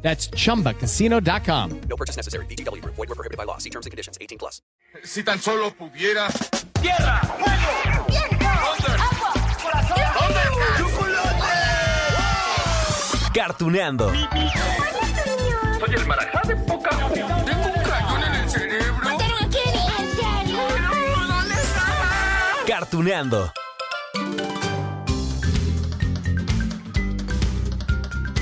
That's 0.00 0.30
chumbacasino.com. 0.30 1.80
No 1.88 1.96
purchase 1.96 2.16
necessary. 2.16 2.46
BGW. 2.46 2.82
Void 2.84 2.96
were 2.96 3.14
prohibited 3.14 3.36
by 3.36 3.44
law. 3.44 3.58
See 3.58 3.70
terms 3.70 3.84
and 3.84 3.90
conditions. 3.90 4.16
18 4.20 4.38
plus. 4.38 4.62
Si 5.04 5.22
tan 5.22 5.38
solo 5.38 5.70
pudiera. 5.72 6.28
¡Tierra! 6.80 7.20
¡Fuego! 7.20 8.06
¡Viento! 8.08 8.46
¡Agua! 8.46 9.32
¡Corazón! 9.62 9.98
Cartuneando. 13.34 14.10
Soy 14.10 15.94
el 15.94 16.06
marajá 16.06 16.42
de 16.48 16.56
poca 16.56 16.90
Tengo 16.90 17.66
un 17.66 17.82
cañón 17.82 18.22
en 18.24 18.34
el 18.34 18.50
cerebro. 18.50 19.04
¿Mataron 19.04 19.44
a 19.44 19.48
Kenny? 19.48 19.86
¿En 19.98 20.16
serio? 20.16 20.58
¿Dónde 21.28 21.54
estaba? 21.54 22.64
Cartuneando. 22.66 23.52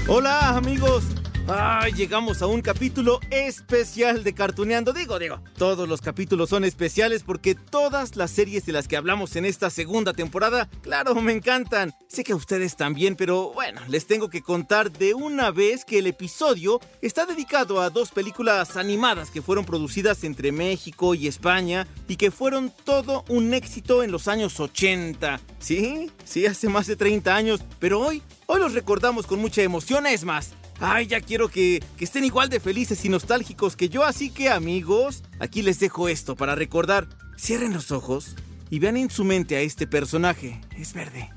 Hola 0.08 0.56
amigos. 0.56 1.04
Ay, 1.48 1.92
llegamos 1.92 2.42
a 2.42 2.48
un 2.48 2.60
capítulo 2.60 3.20
especial 3.30 4.24
de 4.24 4.34
Cartuneando. 4.34 4.92
Digo, 4.92 5.16
digo, 5.20 5.40
todos 5.56 5.88
los 5.88 6.00
capítulos 6.00 6.50
son 6.50 6.64
especiales 6.64 7.22
porque 7.22 7.54
todas 7.54 8.16
las 8.16 8.32
series 8.32 8.66
de 8.66 8.72
las 8.72 8.88
que 8.88 8.96
hablamos 8.96 9.36
en 9.36 9.44
esta 9.44 9.70
segunda 9.70 10.12
temporada, 10.12 10.68
claro, 10.82 11.14
me 11.14 11.32
encantan. 11.32 11.94
Sé 12.08 12.24
que 12.24 12.32
a 12.32 12.36
ustedes 12.36 12.74
también, 12.74 13.14
pero 13.14 13.52
bueno, 13.52 13.80
les 13.86 14.08
tengo 14.08 14.28
que 14.28 14.42
contar 14.42 14.90
de 14.90 15.14
una 15.14 15.52
vez 15.52 15.84
que 15.84 16.00
el 16.00 16.08
episodio 16.08 16.80
está 17.00 17.26
dedicado 17.26 17.80
a 17.80 17.90
dos 17.90 18.10
películas 18.10 18.76
animadas 18.76 19.30
que 19.30 19.40
fueron 19.40 19.64
producidas 19.64 20.24
entre 20.24 20.50
México 20.50 21.14
y 21.14 21.28
España 21.28 21.86
y 22.08 22.16
que 22.16 22.32
fueron 22.32 22.72
todo 22.82 23.24
un 23.28 23.54
éxito 23.54 24.02
en 24.02 24.10
los 24.10 24.26
años 24.26 24.58
80. 24.58 25.40
Sí, 25.60 26.10
sí, 26.24 26.44
hace 26.44 26.68
más 26.68 26.88
de 26.88 26.96
30 26.96 27.36
años, 27.36 27.60
pero 27.78 28.00
hoy, 28.00 28.20
hoy 28.46 28.58
los 28.58 28.72
recordamos 28.72 29.28
con 29.28 29.38
mucha 29.38 29.62
emoción, 29.62 30.08
es 30.08 30.24
más. 30.24 30.50
Ay, 30.80 31.06
ya 31.06 31.20
quiero 31.20 31.48
que, 31.48 31.82
que, 31.96 32.04
estén 32.04 32.24
igual 32.24 32.48
de 32.50 32.60
felices 32.60 33.04
y 33.04 33.08
nostálgicos 33.08 33.76
que 33.76 33.88
yo, 33.88 34.04
así 34.04 34.30
que 34.30 34.50
amigos, 34.50 35.22
aquí 35.38 35.62
les 35.62 35.80
dejo 35.80 36.08
esto 36.08 36.36
para 36.36 36.54
recordar. 36.54 37.08
Cierren 37.38 37.72
los 37.72 37.90
ojos 37.90 38.36
y 38.70 38.78
vean 38.78 38.96
en 38.96 39.10
su 39.10 39.24
mente 39.24 39.56
a 39.56 39.60
este 39.60 39.86
personaje. 39.86 40.60
Es 40.76 40.92
verde. 40.92 41.30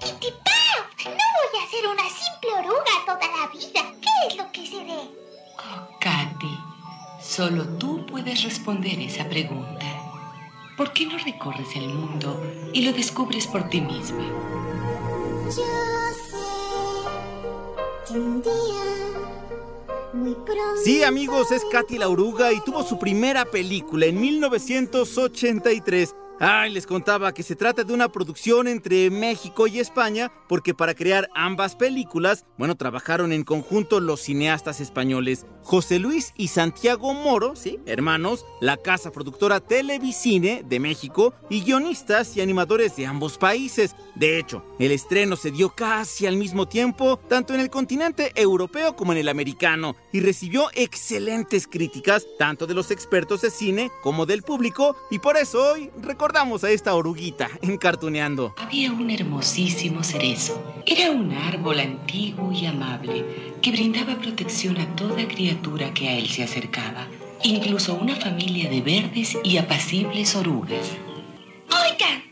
¡Pitipao! 0.00 0.44
No 1.04 1.10
voy 1.10 1.62
a 1.62 1.70
ser 1.70 1.86
una 1.86 2.08
simple 2.08 2.50
oruga 2.58 3.04
toda 3.04 3.20
la 3.20 3.48
vida. 3.52 3.92
¿Qué 4.00 4.28
es 4.28 4.36
lo 4.36 4.50
que 4.52 4.66
seré? 4.66 5.10
Oh, 5.58 5.98
Katy, 6.00 6.58
solo 7.22 7.68
tú 7.78 8.06
puedes 8.06 8.42
responder 8.44 8.98
esa 9.00 9.28
pregunta. 9.28 9.84
¿Por 10.76 10.92
qué 10.92 11.06
no 11.06 11.18
recorres 11.18 11.68
el 11.76 11.88
mundo 11.88 12.42
y 12.72 12.84
lo 12.84 12.92
descubres 12.92 13.46
por 13.46 13.68
ti 13.68 13.80
misma? 13.80 14.24
Yo 15.54 16.03
Sí, 20.84 21.02
amigos, 21.02 21.50
es 21.50 21.64
Katy 21.64 21.98
la 21.98 22.08
oruga 22.08 22.52
y 22.52 22.60
tuvo 22.60 22.82
su 22.82 22.98
primera 22.98 23.44
película 23.44 24.06
en 24.06 24.20
1983. 24.20 26.14
Ay, 26.40 26.72
les 26.72 26.86
contaba 26.86 27.32
que 27.32 27.44
se 27.44 27.54
trata 27.54 27.84
de 27.84 27.92
una 27.92 28.08
producción 28.08 28.66
entre 28.66 29.08
México 29.08 29.68
y 29.68 29.78
España, 29.78 30.32
porque 30.48 30.74
para 30.74 30.94
crear 30.94 31.28
ambas 31.32 31.76
películas, 31.76 32.44
bueno, 32.58 32.74
trabajaron 32.74 33.32
en 33.32 33.44
conjunto 33.44 34.00
los 34.00 34.20
cineastas 34.20 34.80
españoles 34.80 35.46
José 35.62 35.98
Luis 35.98 36.34
y 36.36 36.48
Santiago 36.48 37.14
Moro, 37.14 37.56
sí, 37.56 37.80
hermanos, 37.86 38.44
la 38.60 38.76
casa 38.76 39.10
productora 39.10 39.60
Televisine 39.60 40.62
de 40.62 40.78
México 40.78 41.34
y 41.48 41.62
guionistas 41.62 42.36
y 42.36 42.42
animadores 42.42 42.96
de 42.96 43.06
ambos 43.06 43.38
países. 43.38 43.96
De 44.14 44.38
hecho, 44.38 44.62
el 44.78 44.92
estreno 44.92 45.36
se 45.36 45.52
dio 45.52 45.70
casi 45.70 46.26
al 46.26 46.36
mismo 46.36 46.68
tiempo, 46.68 47.18
tanto 47.28 47.54
en 47.54 47.60
el 47.60 47.70
continente 47.70 48.32
europeo 48.34 48.94
como 48.94 49.12
en 49.12 49.18
el 49.18 49.28
americano, 49.28 49.96
y 50.12 50.20
recibió 50.20 50.68
excelentes 50.74 51.66
críticas, 51.66 52.26
tanto 52.38 52.66
de 52.66 52.74
los 52.74 52.90
expertos 52.90 53.40
de 53.40 53.50
cine 53.50 53.90
como 54.02 54.26
del 54.26 54.42
público, 54.42 54.96
y 55.10 55.20
por 55.20 55.36
eso 55.36 55.72
hoy 55.72 55.90
recordamos 56.24 56.64
a 56.64 56.70
esta 56.70 56.94
oruguita 56.94 57.50
en 57.60 57.76
Cartuneando. 57.76 58.54
Había 58.56 58.90
un 58.90 59.10
hermosísimo 59.10 60.02
cerezo. 60.02 60.58
Era 60.86 61.10
un 61.10 61.30
árbol 61.32 61.80
antiguo 61.80 62.50
y 62.50 62.64
amable 62.64 63.26
que 63.60 63.70
brindaba 63.70 64.16
protección 64.16 64.78
a 64.78 64.86
toda 64.96 65.28
criatura 65.28 65.92
que 65.92 66.08
a 66.08 66.16
él 66.16 66.26
se 66.30 66.42
acercaba, 66.42 67.08
incluso 67.42 67.92
a 67.92 67.96
una 67.96 68.16
familia 68.16 68.70
de 68.70 68.80
verdes 68.80 69.36
y 69.44 69.58
apacibles 69.58 70.34
orugas. 70.34 70.92
Oigan. 71.68 72.23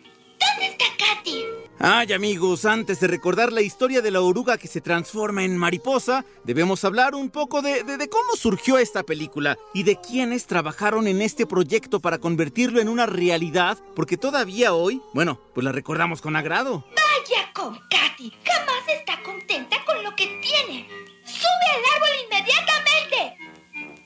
Ay 1.85 2.13
amigos, 2.13 2.65
antes 2.65 3.01
de 3.01 3.09
recordar 3.09 3.53
la 3.53 3.61
historia 3.61 4.03
de 4.03 4.13
la 4.13 4.21
oruga 4.21 4.57
que 4.57 4.69
se 4.69 4.81
transforma 4.81 5.43
en 5.43 5.57
mariposa, 5.57 6.25
debemos 6.45 6.85
hablar 6.85 7.17
un 7.17 7.29
poco 7.29 7.61
de, 7.61 7.83
de, 7.83 8.09
cómo 8.09 8.37
surgió 8.37 8.79
esta 8.79 9.03
película 9.03 9.59
y 9.75 9.83
de 9.83 9.97
quiénes 10.01 10.47
trabajaron 10.47 11.09
en 11.09 11.21
este 11.21 11.45
proyecto 11.45 11.99
para 11.99 12.19
convertirlo 12.19 12.81
en 12.81 12.89
una 12.89 13.07
realidad, 13.07 13.79
porque 13.97 14.17
todavía 14.17 14.75
hoy, 14.75 15.03
bueno, 15.13 15.41
pues 15.55 15.65
la 15.65 15.73
recordamos 15.73 16.23
con 16.23 16.37
agrado. 16.37 16.85
Vaya 16.95 17.53
con 17.53 17.75
Katy, 17.75 18.33
jamás 18.45 18.89
está 19.01 19.21
contenta 19.25 19.85
con 19.85 20.05
lo 20.05 20.15
que 20.15 20.29
tiene. 20.41 20.87
¡Sube 21.25 21.67
al 21.75 21.83
árbol 21.97 22.11
inmediatamente! 22.27 23.37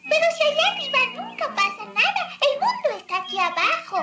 Pero 0.09 0.27
si 0.35 0.43
allá 0.45 0.73
arriba 0.73 0.99
nunca 1.15 1.55
pasa 1.55 1.85
nada, 1.93 2.39
el 2.41 2.59
mundo 2.59 2.99
está 3.01 3.19
aquí 3.19 3.39
abajo. 3.39 3.99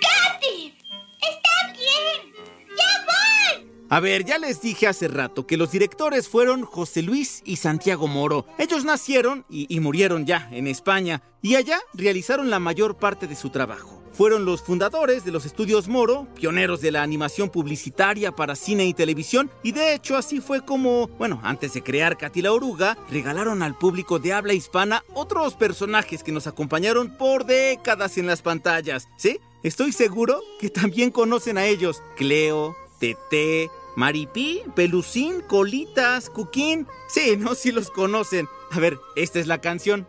¡Katy! 0.00 0.78
¡Está 1.20 1.72
bien! 1.72 2.55
¡Ya 2.76 3.04
voy! 3.04 3.86
A 3.88 4.00
ver, 4.00 4.24
ya 4.24 4.38
les 4.38 4.60
dije 4.60 4.86
hace 4.86 5.08
rato 5.08 5.46
que 5.46 5.56
los 5.56 5.70
directores 5.70 6.28
fueron 6.28 6.64
José 6.64 7.02
Luis 7.02 7.42
y 7.44 7.56
Santiago 7.56 8.08
Moro. 8.08 8.46
Ellos 8.58 8.84
nacieron 8.84 9.44
y, 9.48 9.66
y, 9.74 9.80
murieron 9.80 10.26
ya 10.26 10.48
en 10.50 10.66
España 10.66 11.22
y 11.40 11.54
allá 11.54 11.78
realizaron 11.94 12.50
la 12.50 12.58
mayor 12.58 12.96
parte 12.96 13.26
de 13.26 13.36
su 13.36 13.50
trabajo. 13.50 13.96
Fueron 14.16 14.46
los 14.46 14.62
fundadores 14.62 15.26
de 15.26 15.30
los 15.30 15.44
estudios 15.44 15.88
Moro, 15.88 16.26
pioneros 16.34 16.80
de 16.80 16.90
la 16.90 17.02
animación 17.02 17.50
publicitaria 17.50 18.32
para 18.32 18.56
cine 18.56 18.86
y 18.86 18.94
televisión 18.94 19.50
y 19.62 19.72
de 19.72 19.92
hecho 19.92 20.16
así 20.16 20.40
fue 20.40 20.64
como, 20.64 21.06
bueno, 21.18 21.38
antes 21.44 21.74
de 21.74 21.82
crear 21.82 22.16
Katy 22.16 22.40
la 22.40 22.52
Oruga, 22.52 22.96
regalaron 23.10 23.62
al 23.62 23.76
público 23.76 24.18
de 24.18 24.32
habla 24.32 24.54
hispana 24.54 25.04
otros 25.12 25.54
personajes 25.54 26.22
que 26.22 26.32
nos 26.32 26.46
acompañaron 26.46 27.14
por 27.18 27.44
décadas 27.44 28.16
en 28.16 28.26
las 28.26 28.40
pantallas, 28.40 29.06
¿sí? 29.18 29.38
Estoy 29.66 29.90
seguro 29.90 30.44
que 30.60 30.70
también 30.70 31.10
conocen 31.10 31.58
a 31.58 31.66
ellos, 31.66 32.00
Cleo, 32.16 32.76
Tete, 33.00 33.68
Maripí, 33.96 34.62
Pelucín, 34.76 35.40
Colitas, 35.40 36.30
Cuquín. 36.30 36.86
Sí, 37.08 37.36
no, 37.36 37.56
sí 37.56 37.72
los 37.72 37.90
conocen. 37.90 38.48
A 38.70 38.78
ver, 38.78 38.96
esta 39.16 39.40
es 39.40 39.48
la 39.48 39.60
canción. 39.60 40.06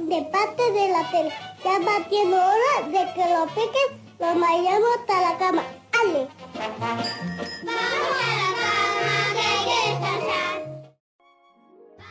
De 0.00 0.28
parte 0.32 0.62
de 0.72 0.88
la 0.88 1.08
tele. 1.12 1.32
Ya 1.62 1.78
va 1.78 2.08
siendo 2.08 2.36
hora 2.36 2.88
de 2.88 3.14
que 3.14 3.24
lo 3.32 3.46
piques, 3.54 3.88
lo 4.18 4.34
mayamos 4.34 4.88
hasta 4.98 5.20
la 5.20 5.38
cama. 5.38 5.62
¡Ale! 6.02 6.26
Vamos 6.54 6.76
a 6.80 6.96
la 6.96 7.46
cama, 7.46 9.32
que 9.32 9.40
hay 9.40 9.64
que 9.64 9.90
descansar. 9.90 10.57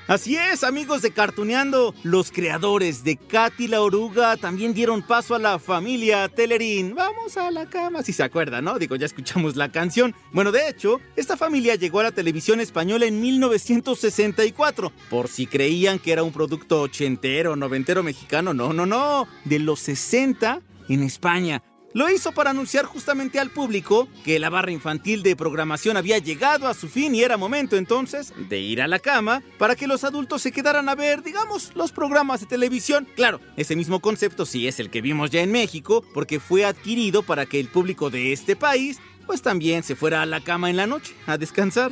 Así 0.07 0.38
es, 0.38 0.63
amigos 0.63 1.01
de 1.01 1.12
Cartuneando, 1.12 1.94
los 2.03 2.31
creadores 2.31 3.03
de 3.03 3.18
Katy 3.18 3.68
la 3.68 3.81
Oruga 3.81 4.38
también 4.38 4.73
dieron 4.73 5.01
paso 5.01 5.36
a 5.36 5.39
la 5.39 5.59
familia 5.59 6.30
Telerín. 6.30 6.95
Vamos 6.95 7.36
a 7.36 7.51
la 7.51 7.65
cama, 7.65 8.01
si 8.04 8.13
se 8.13 8.24
acuerdan, 8.24 8.63
¿no? 8.63 8.80
Digo, 8.80 8.95
ya 8.95 9.06
escuchamos 9.06 9.57
la 9.57 9.69
canción. 9.69 10.15
Bueno, 10.31 10.54
de 10.54 10.69
hecho, 10.69 11.01
esta 11.18 11.36
familia 11.36 11.75
llegó 11.75 12.00
a 12.00 12.04
la 12.04 12.12
televisión 12.13 12.62
española 12.62 13.06
en 13.06 13.19
1964. 13.19 14.94
Por 15.09 15.27
si 15.27 15.45
creían 15.45 16.00
que 16.00 16.13
era 16.13 16.24
un 16.24 16.31
producto 16.31 16.83
ochentero, 16.83 17.57
noventero 17.57 18.01
mexicano, 18.01 18.53
no, 18.53 18.71
no, 18.71 18.86
no. 18.86 19.27
De 19.44 19.60
los 19.60 19.81
60 19.81 20.62
en 20.88 21.03
España. 21.03 21.62
Lo 21.94 22.10
hizo 22.10 22.31
para 22.31 22.51
anunciar 22.51 22.86
justamente 22.86 23.39
al 23.39 23.50
público 23.50 24.07
que 24.24 24.39
la 24.39 24.50
barra 24.50 24.72
infantil 24.72 25.24
de 25.24 25.36
programación 25.36 25.98
había 25.98 26.18
llegado 26.18 26.68
a 26.68 26.74
su 26.74 26.89
fin 26.89 27.16
y 27.16 27.24
era 27.24 27.38
momento 27.38 27.75
entonces 27.75 28.34
de 28.50 28.60
ir 28.60 28.81
a 28.81 28.88
la 28.88 29.00
cama 29.00 29.42
para 29.57 29.75
que 29.75 29.88
los 29.88 30.04
adultos 30.04 30.42
se 30.42 30.51
quedaran 30.51 30.89
a 30.89 30.95
ver, 30.95 31.24
digamos, 31.24 31.72
los 31.75 31.92
programas 31.92 32.42
de 32.42 32.45
televisión. 32.45 33.07
Claro, 33.16 33.39
ese 33.56 33.75
mismo 33.75 34.00
concepto 34.00 34.45
sí 34.45 34.68
es 34.68 34.80
el 34.80 34.89
que 34.89 35.01
vimos 35.01 35.31
ya 35.31 35.42
en 35.42 35.51
México 35.51 36.04
porque 36.13 36.39
fue 36.39 36.66
adquirido 36.66 37.24
para 37.24 37.45
que 37.45 37.60
el 37.60 37.69
público 37.69 38.10
de 38.10 38.34
este 38.34 38.56
país 38.56 39.00
pues 39.25 39.42
también 39.42 39.84
se 39.84 39.95
fuera 39.95 40.22
a 40.22 40.25
la 40.25 40.42
cama 40.42 40.69
en 40.69 40.78
la 40.78 40.88
noche 40.88 41.16
a 41.25 41.38
descansar. 41.38 41.92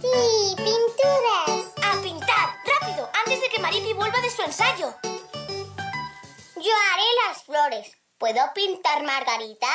Sí, 0.00 0.54
pinturas. 0.56 1.72
A 1.82 2.02
pintar, 2.02 2.56
rápido, 2.64 3.08
antes 3.24 3.40
de 3.40 3.48
que 3.48 3.60
Maripi 3.60 3.92
vuelva 3.94 4.20
de 4.20 4.30
su 4.30 4.42
ensayo. 4.42 4.94
Yo 5.02 6.72
haré 6.92 7.04
las 7.28 7.42
flores. 7.44 7.95
¿Puedo 8.18 8.40
pintar 8.54 9.04
margaritas? 9.04 9.70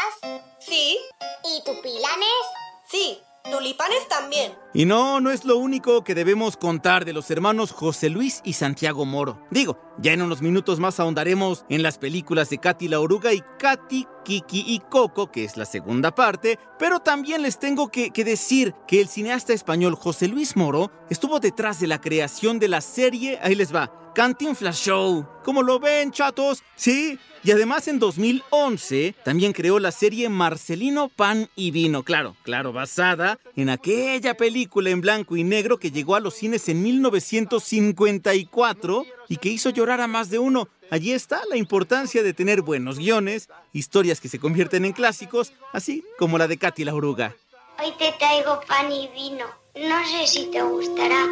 Sí. 0.59 0.97
¿Y 1.43 1.63
tu 1.63 1.79
pilanes? 1.79 2.41
Sí. 2.89 3.19
Tulipanes 3.51 4.07
también. 4.07 4.53
Y 4.73 4.85
no, 4.85 5.19
no 5.19 5.29
es 5.29 5.45
lo 5.45 5.57
único 5.57 6.03
que 6.03 6.15
debemos 6.15 6.57
contar 6.57 7.05
de 7.05 7.13
los 7.13 7.29
hermanos 7.29 7.71
José 7.71 8.09
Luis 8.09 8.41
y 8.43 8.53
Santiago 8.53 9.05
Moro. 9.05 9.45
Digo, 9.51 9.79
ya 9.99 10.13
en 10.13 10.23
unos 10.23 10.41
minutos 10.41 10.79
más 10.79 10.99
ahondaremos 10.99 11.65
en 11.69 11.83
las 11.83 11.97
películas 11.97 12.49
de 12.49 12.59
Katy 12.59 12.87
la 12.87 12.99
Oruga 12.99 13.33
y 13.33 13.43
Katy, 13.59 14.07
Kiki 14.23 14.63
y 14.67 14.79
Coco, 14.79 15.31
que 15.31 15.43
es 15.43 15.57
la 15.57 15.65
segunda 15.65 16.13
parte, 16.13 16.57
pero 16.77 16.99
también 16.99 17.41
les 17.41 17.59
tengo 17.59 17.89
que, 17.89 18.11
que 18.11 18.23
decir 18.23 18.75
que 18.87 19.01
el 19.01 19.07
cineasta 19.07 19.53
español 19.53 19.95
José 19.95 20.27
Luis 20.27 20.55
Moro 20.55 20.91
estuvo 21.09 21.39
detrás 21.39 21.79
de 21.79 21.87
la 21.87 21.99
creación 21.99 22.59
de 22.59 22.69
la 22.69 22.81
serie, 22.81 23.39
ahí 23.41 23.55
les 23.55 23.73
va, 23.73 23.91
Cantinflas 24.13 24.77
Show. 24.77 25.25
¿Cómo 25.43 25.63
lo 25.63 25.79
ven, 25.79 26.11
chatos? 26.11 26.61
Sí. 26.75 27.17
Y 27.43 27.49
además 27.51 27.87
en 27.87 27.97
2011 27.97 29.15
también 29.23 29.53
creó 29.53 29.79
la 29.79 29.91
serie 29.91 30.29
Marcelino 30.29 31.09
Pan 31.09 31.49
y 31.55 31.71
Vino, 31.71 32.03
claro, 32.03 32.35
claro, 32.43 32.71
basada 32.71 33.39
en 33.55 33.71
aquella 33.71 34.35
película 34.35 34.91
en 34.91 35.01
blanco 35.01 35.35
y 35.35 35.43
negro 35.43 35.79
que 35.79 35.89
llegó 35.89 36.15
a 36.15 36.19
los 36.19 36.35
cines 36.35 36.69
en 36.69 36.83
1954 36.83 39.05
y 39.27 39.37
que 39.37 39.49
hizo 39.49 39.71
llorar 39.71 40.01
a 40.01 40.07
más 40.07 40.29
de 40.29 40.37
uno. 40.37 40.67
Allí 40.91 41.13
está 41.13 41.41
la 41.49 41.57
importancia 41.57 42.21
de 42.21 42.35
tener 42.35 42.61
buenos 42.61 42.99
guiones, 42.99 43.49
historias 43.73 44.21
que 44.21 44.29
se 44.29 44.37
convierten 44.37 44.85
en 44.85 44.93
clásicos, 44.93 45.51
así 45.73 46.05
como 46.19 46.37
la 46.37 46.47
de 46.47 46.57
Katy 46.57 46.83
la 46.83 46.93
Oruga. 46.93 47.35
Hoy 47.83 47.91
te 47.97 48.11
traigo 48.19 48.61
pan 48.67 48.91
y 48.91 49.07
vino. 49.07 49.47
No 49.73 50.05
sé 50.05 50.27
si 50.27 50.51
te 50.51 50.61
gustará, 50.61 51.25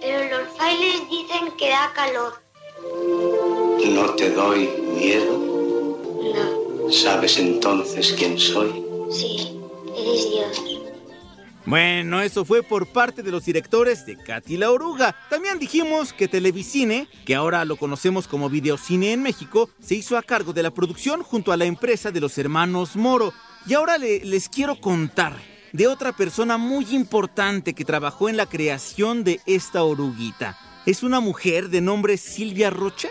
pero 0.00 0.38
los 0.44 0.56
bailes 0.58 1.00
dicen 1.10 1.50
que 1.58 1.68
da 1.70 1.92
calor. 1.94 2.34
¿No 3.86 4.14
te 4.14 4.30
doy 4.30 4.68
miedo? 4.96 5.38
No, 6.34 6.90
¿Sabes 6.90 7.38
entonces 7.38 8.14
quién 8.18 8.38
soy? 8.38 8.84
sí, 9.10 9.58
eres 9.96 10.30
Dios. 10.30 10.62
Bueno, 11.66 12.20
eso 12.22 12.44
fue 12.44 12.62
por 12.62 12.86
parte 12.86 13.22
de 13.22 13.30
los 13.30 13.44
directores 13.44 14.06
de 14.06 14.16
Katy 14.16 14.56
la 14.56 14.70
Oruga. 14.70 15.14
También 15.28 15.58
dijimos 15.58 16.12
que 16.12 16.26
Televisine, 16.26 17.06
que 17.26 17.34
ahora 17.34 17.64
lo 17.64 17.76
conocemos 17.76 18.26
como 18.26 18.48
Videocine 18.48 19.12
en 19.12 19.22
México, 19.22 19.68
se 19.80 19.94
hizo 19.94 20.16
a 20.16 20.22
cargo 20.22 20.52
de 20.52 20.62
la 20.62 20.70
producción 20.70 21.22
junto 21.22 21.52
a 21.52 21.56
la 21.56 21.66
empresa 21.66 22.10
de 22.10 22.20
los 22.20 22.38
hermanos 22.38 22.96
Moro. 22.96 23.32
Y 23.66 23.74
ahora 23.74 23.98
le- 23.98 24.24
les 24.24 24.48
quiero 24.48 24.80
contar 24.80 25.34
de 25.72 25.86
otra 25.86 26.12
persona 26.12 26.56
muy 26.56 26.86
importante 26.90 27.74
que 27.74 27.84
trabajó 27.84 28.28
en 28.28 28.36
la 28.36 28.46
creación 28.46 29.24
de 29.24 29.40
esta 29.46 29.82
oruguita. 29.82 30.58
Es 30.86 31.02
una 31.02 31.20
mujer 31.20 31.68
de 31.68 31.80
nombre 31.80 32.16
Silvia 32.16 32.70
Rocha. 32.70 33.08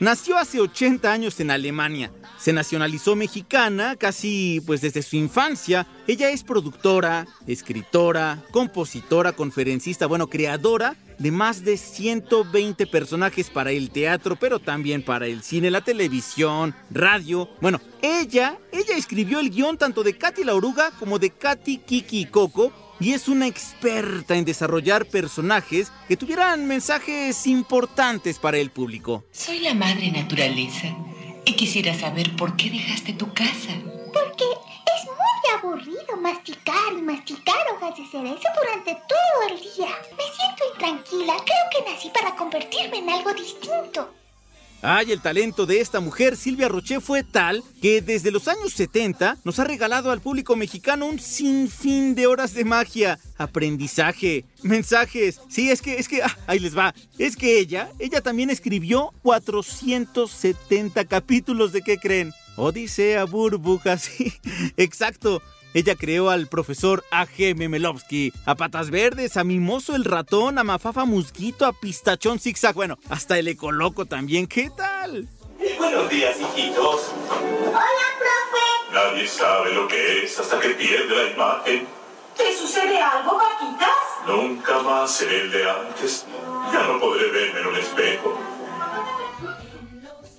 Nació 0.00 0.38
hace 0.38 0.60
80 0.60 1.12
años 1.12 1.40
en 1.40 1.50
Alemania. 1.50 2.10
Se 2.38 2.54
nacionalizó 2.54 3.16
mexicana 3.16 3.96
casi 3.96 4.62
pues 4.66 4.80
desde 4.80 5.02
su 5.02 5.16
infancia. 5.16 5.86
Ella 6.06 6.30
es 6.30 6.42
productora, 6.42 7.26
escritora, 7.46 8.42
compositora, 8.50 9.32
conferencista, 9.32 10.06
bueno, 10.06 10.28
creadora 10.28 10.96
de 11.20 11.30
más 11.30 11.64
de 11.64 11.76
120 11.76 12.86
personajes 12.86 13.50
para 13.50 13.70
el 13.70 13.90
teatro, 13.90 14.36
pero 14.36 14.58
también 14.58 15.04
para 15.04 15.26
el 15.26 15.42
cine, 15.42 15.70
la 15.70 15.82
televisión, 15.82 16.74
radio. 16.90 17.50
Bueno, 17.60 17.80
ella, 18.00 18.58
ella 18.72 18.96
escribió 18.96 19.38
el 19.38 19.50
guion 19.50 19.76
tanto 19.76 20.02
de 20.02 20.16
Katy 20.16 20.44
la 20.44 20.54
Oruga 20.54 20.90
como 20.98 21.18
de 21.18 21.30
Katy, 21.30 21.78
Kiki 21.78 22.22
y 22.22 22.24
Coco 22.24 22.72
y 22.98 23.12
es 23.12 23.28
una 23.28 23.46
experta 23.46 24.34
en 24.34 24.46
desarrollar 24.46 25.06
personajes 25.06 25.92
que 26.08 26.16
tuvieran 26.16 26.66
mensajes 26.66 27.46
importantes 27.46 28.38
para 28.38 28.58
el 28.58 28.70
público. 28.70 29.24
Soy 29.30 29.60
la 29.60 29.74
madre 29.74 30.10
naturaleza 30.10 30.88
y 31.44 31.54
quisiera 31.54 31.98
saber 31.98 32.34
por 32.36 32.56
qué 32.56 32.70
dejaste 32.70 33.12
tu 33.12 33.32
casa. 33.34 33.72
Porque 34.12 34.44
es 34.44 35.06
muy 35.06 35.58
aburrido 35.58 36.16
masticar 36.20 36.92
y 36.98 37.02
masticar 37.02 37.56
hojas 37.74 37.96
de 37.96 38.06
cerezo 38.06 38.48
durante 38.60 38.94
todo 39.08 39.48
el 39.48 39.60
día. 39.60 39.88
Me 40.16 40.24
siento 40.36 40.49
intranquila. 40.80 41.34
Creo 41.44 41.84
que 41.84 41.90
nací 41.90 42.10
para 42.10 42.34
convertirme 42.34 42.98
en 42.98 43.10
algo 43.10 43.32
distinto. 43.34 44.14
Ay, 44.82 45.12
el 45.12 45.20
talento 45.20 45.66
de 45.66 45.78
esta 45.80 46.00
mujer, 46.00 46.38
Silvia 46.38 46.66
Roché, 46.66 47.00
fue 47.00 47.22
tal 47.22 47.62
que 47.82 48.00
desde 48.00 48.30
los 48.30 48.48
años 48.48 48.72
70 48.72 49.36
nos 49.44 49.58
ha 49.58 49.64
regalado 49.64 50.10
al 50.10 50.22
público 50.22 50.56
mexicano 50.56 51.04
un 51.04 51.18
sinfín 51.18 52.14
de 52.14 52.26
horas 52.26 52.54
de 52.54 52.64
magia, 52.64 53.18
aprendizaje, 53.36 54.46
mensajes. 54.62 55.38
Sí, 55.50 55.70
es 55.70 55.82
que, 55.82 55.96
es 55.96 56.08
que, 56.08 56.22
ah, 56.22 56.34
ahí 56.46 56.60
les 56.60 56.76
va. 56.76 56.94
Es 57.18 57.36
que 57.36 57.58
ella, 57.58 57.90
ella 57.98 58.22
también 58.22 58.48
escribió 58.48 59.12
470 59.20 61.04
capítulos 61.04 61.72
de 61.72 61.82
qué 61.82 61.98
creen. 61.98 62.32
Odisea, 62.56 63.24
burbujas, 63.24 64.00
sí, 64.16 64.32
exacto. 64.78 65.42
Ella 65.72 65.94
creó 65.94 66.30
al 66.30 66.48
profesor 66.48 67.04
A.G. 67.12 67.54
Memelovsky, 67.54 68.32
a 68.44 68.56
Patas 68.56 68.90
Verdes, 68.90 69.36
a 69.36 69.44
Mimoso 69.44 69.94
el 69.94 70.04
Ratón, 70.04 70.58
a 70.58 70.64
Mafafa 70.64 71.04
Musguito, 71.04 71.64
a 71.64 71.72
Pistachón 71.72 72.40
Zigzag, 72.40 72.74
bueno, 72.74 72.98
hasta 73.08 73.38
el 73.38 73.46
Ecoloco 73.48 74.06
también, 74.06 74.46
¿qué 74.46 74.70
tal? 74.76 75.28
Buenos 75.78 76.10
días, 76.10 76.36
hijitos. 76.40 77.12
Hola, 77.68 78.06
profe. 78.18 78.94
Nadie 78.94 79.28
sabe 79.28 79.72
lo 79.74 79.86
que 79.86 80.24
es 80.24 80.38
hasta 80.40 80.58
que 80.58 80.70
pierde 80.70 81.14
la 81.14 81.30
imagen. 81.30 81.86
¿Te 82.36 82.56
sucede 82.56 83.00
algo, 83.00 83.38
vaquitas? 83.38 83.88
Nunca 84.26 84.80
más 84.80 85.12
seré 85.12 85.42
el 85.42 85.50
de 85.52 85.70
antes. 85.70 86.26
Ya 86.72 86.86
no 86.86 86.98
podré 86.98 87.30
verme 87.30 87.60
en 87.60 87.66
un 87.66 87.76
espejo. 87.76 88.38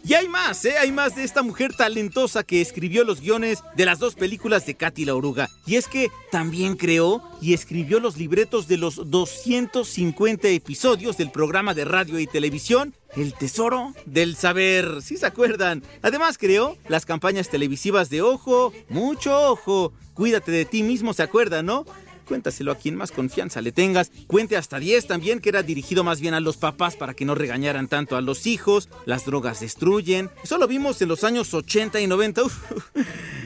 Y 0.03 0.15
hay 0.15 0.27
más, 0.27 0.65
¿eh? 0.65 0.77
Hay 0.79 0.91
más 0.91 1.15
de 1.15 1.23
esta 1.23 1.43
mujer 1.43 1.73
talentosa 1.75 2.43
que 2.43 2.59
escribió 2.59 3.03
los 3.03 3.21
guiones 3.21 3.63
de 3.75 3.85
las 3.85 3.99
dos 3.99 4.15
películas 4.15 4.65
de 4.65 4.75
Katy 4.75 5.05
la 5.05 5.15
Oruga. 5.15 5.49
Y 5.67 5.75
es 5.75 5.87
que 5.87 6.09
también 6.31 6.75
creó 6.75 7.21
y 7.39 7.53
escribió 7.53 7.99
los 7.99 8.17
libretos 8.17 8.67
de 8.67 8.77
los 8.77 9.11
250 9.11 10.47
episodios 10.49 11.17
del 11.17 11.29
programa 11.29 11.73
de 11.73 11.85
radio 11.85 12.19
y 12.19 12.25
televisión 12.25 12.95
El 13.15 13.33
Tesoro 13.33 13.93
del 14.05 14.35
Saber, 14.35 15.03
si 15.03 15.17
se 15.17 15.25
acuerdan. 15.27 15.83
Además 16.01 16.39
creó 16.39 16.77
las 16.87 17.05
campañas 17.05 17.49
televisivas 17.49 18.09
de 18.09 18.23
Ojo, 18.23 18.73
mucho 18.89 19.51
ojo, 19.51 19.93
cuídate 20.15 20.51
de 20.51 20.65
ti 20.65 20.81
mismo, 20.81 21.13
¿se 21.13 21.23
acuerdan, 21.23 21.67
no? 21.67 21.85
Cuéntaselo 22.31 22.71
a 22.71 22.77
quien 22.77 22.95
más 22.95 23.11
confianza 23.11 23.59
le 23.59 23.73
tengas. 23.73 24.09
Cuente 24.25 24.55
hasta 24.55 24.79
10 24.79 25.05
también, 25.05 25.41
que 25.41 25.49
era 25.49 25.63
dirigido 25.63 26.05
más 26.05 26.21
bien 26.21 26.33
a 26.33 26.39
los 26.39 26.55
papás 26.55 26.95
para 26.95 27.13
que 27.13 27.25
no 27.25 27.35
regañaran 27.35 27.89
tanto 27.89 28.15
a 28.15 28.21
los 28.21 28.47
hijos. 28.47 28.87
Las 29.05 29.25
drogas 29.25 29.59
destruyen. 29.59 30.29
Eso 30.41 30.57
lo 30.57 30.65
vimos 30.65 31.01
en 31.01 31.09
los 31.09 31.25
años 31.25 31.53
80 31.53 31.99
y 31.99 32.07
90. 32.07 32.43
Uf. 32.43 32.55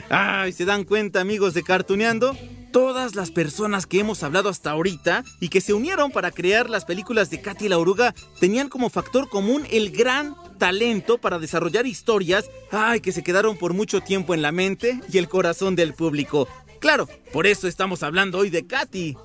Ay, 0.09 0.51
¿se 0.51 0.65
dan 0.65 0.83
cuenta, 0.83 1.19
amigos 1.19 1.55
de 1.55 1.63
Cartuneando? 1.63 2.37
Todas 2.71 3.15
las 3.15 3.31
personas 3.31 3.87
que 3.87 3.99
hemos 3.99 4.21
hablado 4.21 4.49
hasta 4.49 4.69
ahorita 4.69 5.23
y 5.39 5.49
que 5.49 5.61
se 5.61 5.73
unieron 5.73 6.11
para 6.11 6.29
crear 6.29 6.69
las 6.69 6.85
películas 6.85 7.31
de 7.31 7.41
Katy 7.41 7.69
la 7.69 7.79
Oruga 7.79 8.13
tenían 8.39 8.69
como 8.69 8.91
factor 8.91 9.29
común 9.29 9.63
el 9.71 9.89
gran 9.89 10.35
talento 10.59 11.17
para 11.17 11.39
desarrollar 11.39 11.87
historias, 11.87 12.51
ay, 12.71 13.01
que 13.01 13.11
se 13.11 13.23
quedaron 13.23 13.57
por 13.57 13.73
mucho 13.73 14.01
tiempo 14.01 14.35
en 14.35 14.43
la 14.43 14.51
mente 14.51 14.99
y 15.11 15.17
el 15.17 15.27
corazón 15.27 15.75
del 15.75 15.95
público. 15.95 16.47
Claro, 16.79 17.07
por 17.31 17.47
eso 17.47 17.67
estamos 17.67 18.03
hablando 18.03 18.39
hoy 18.39 18.49
de 18.49 18.65
Katy. 18.65 19.17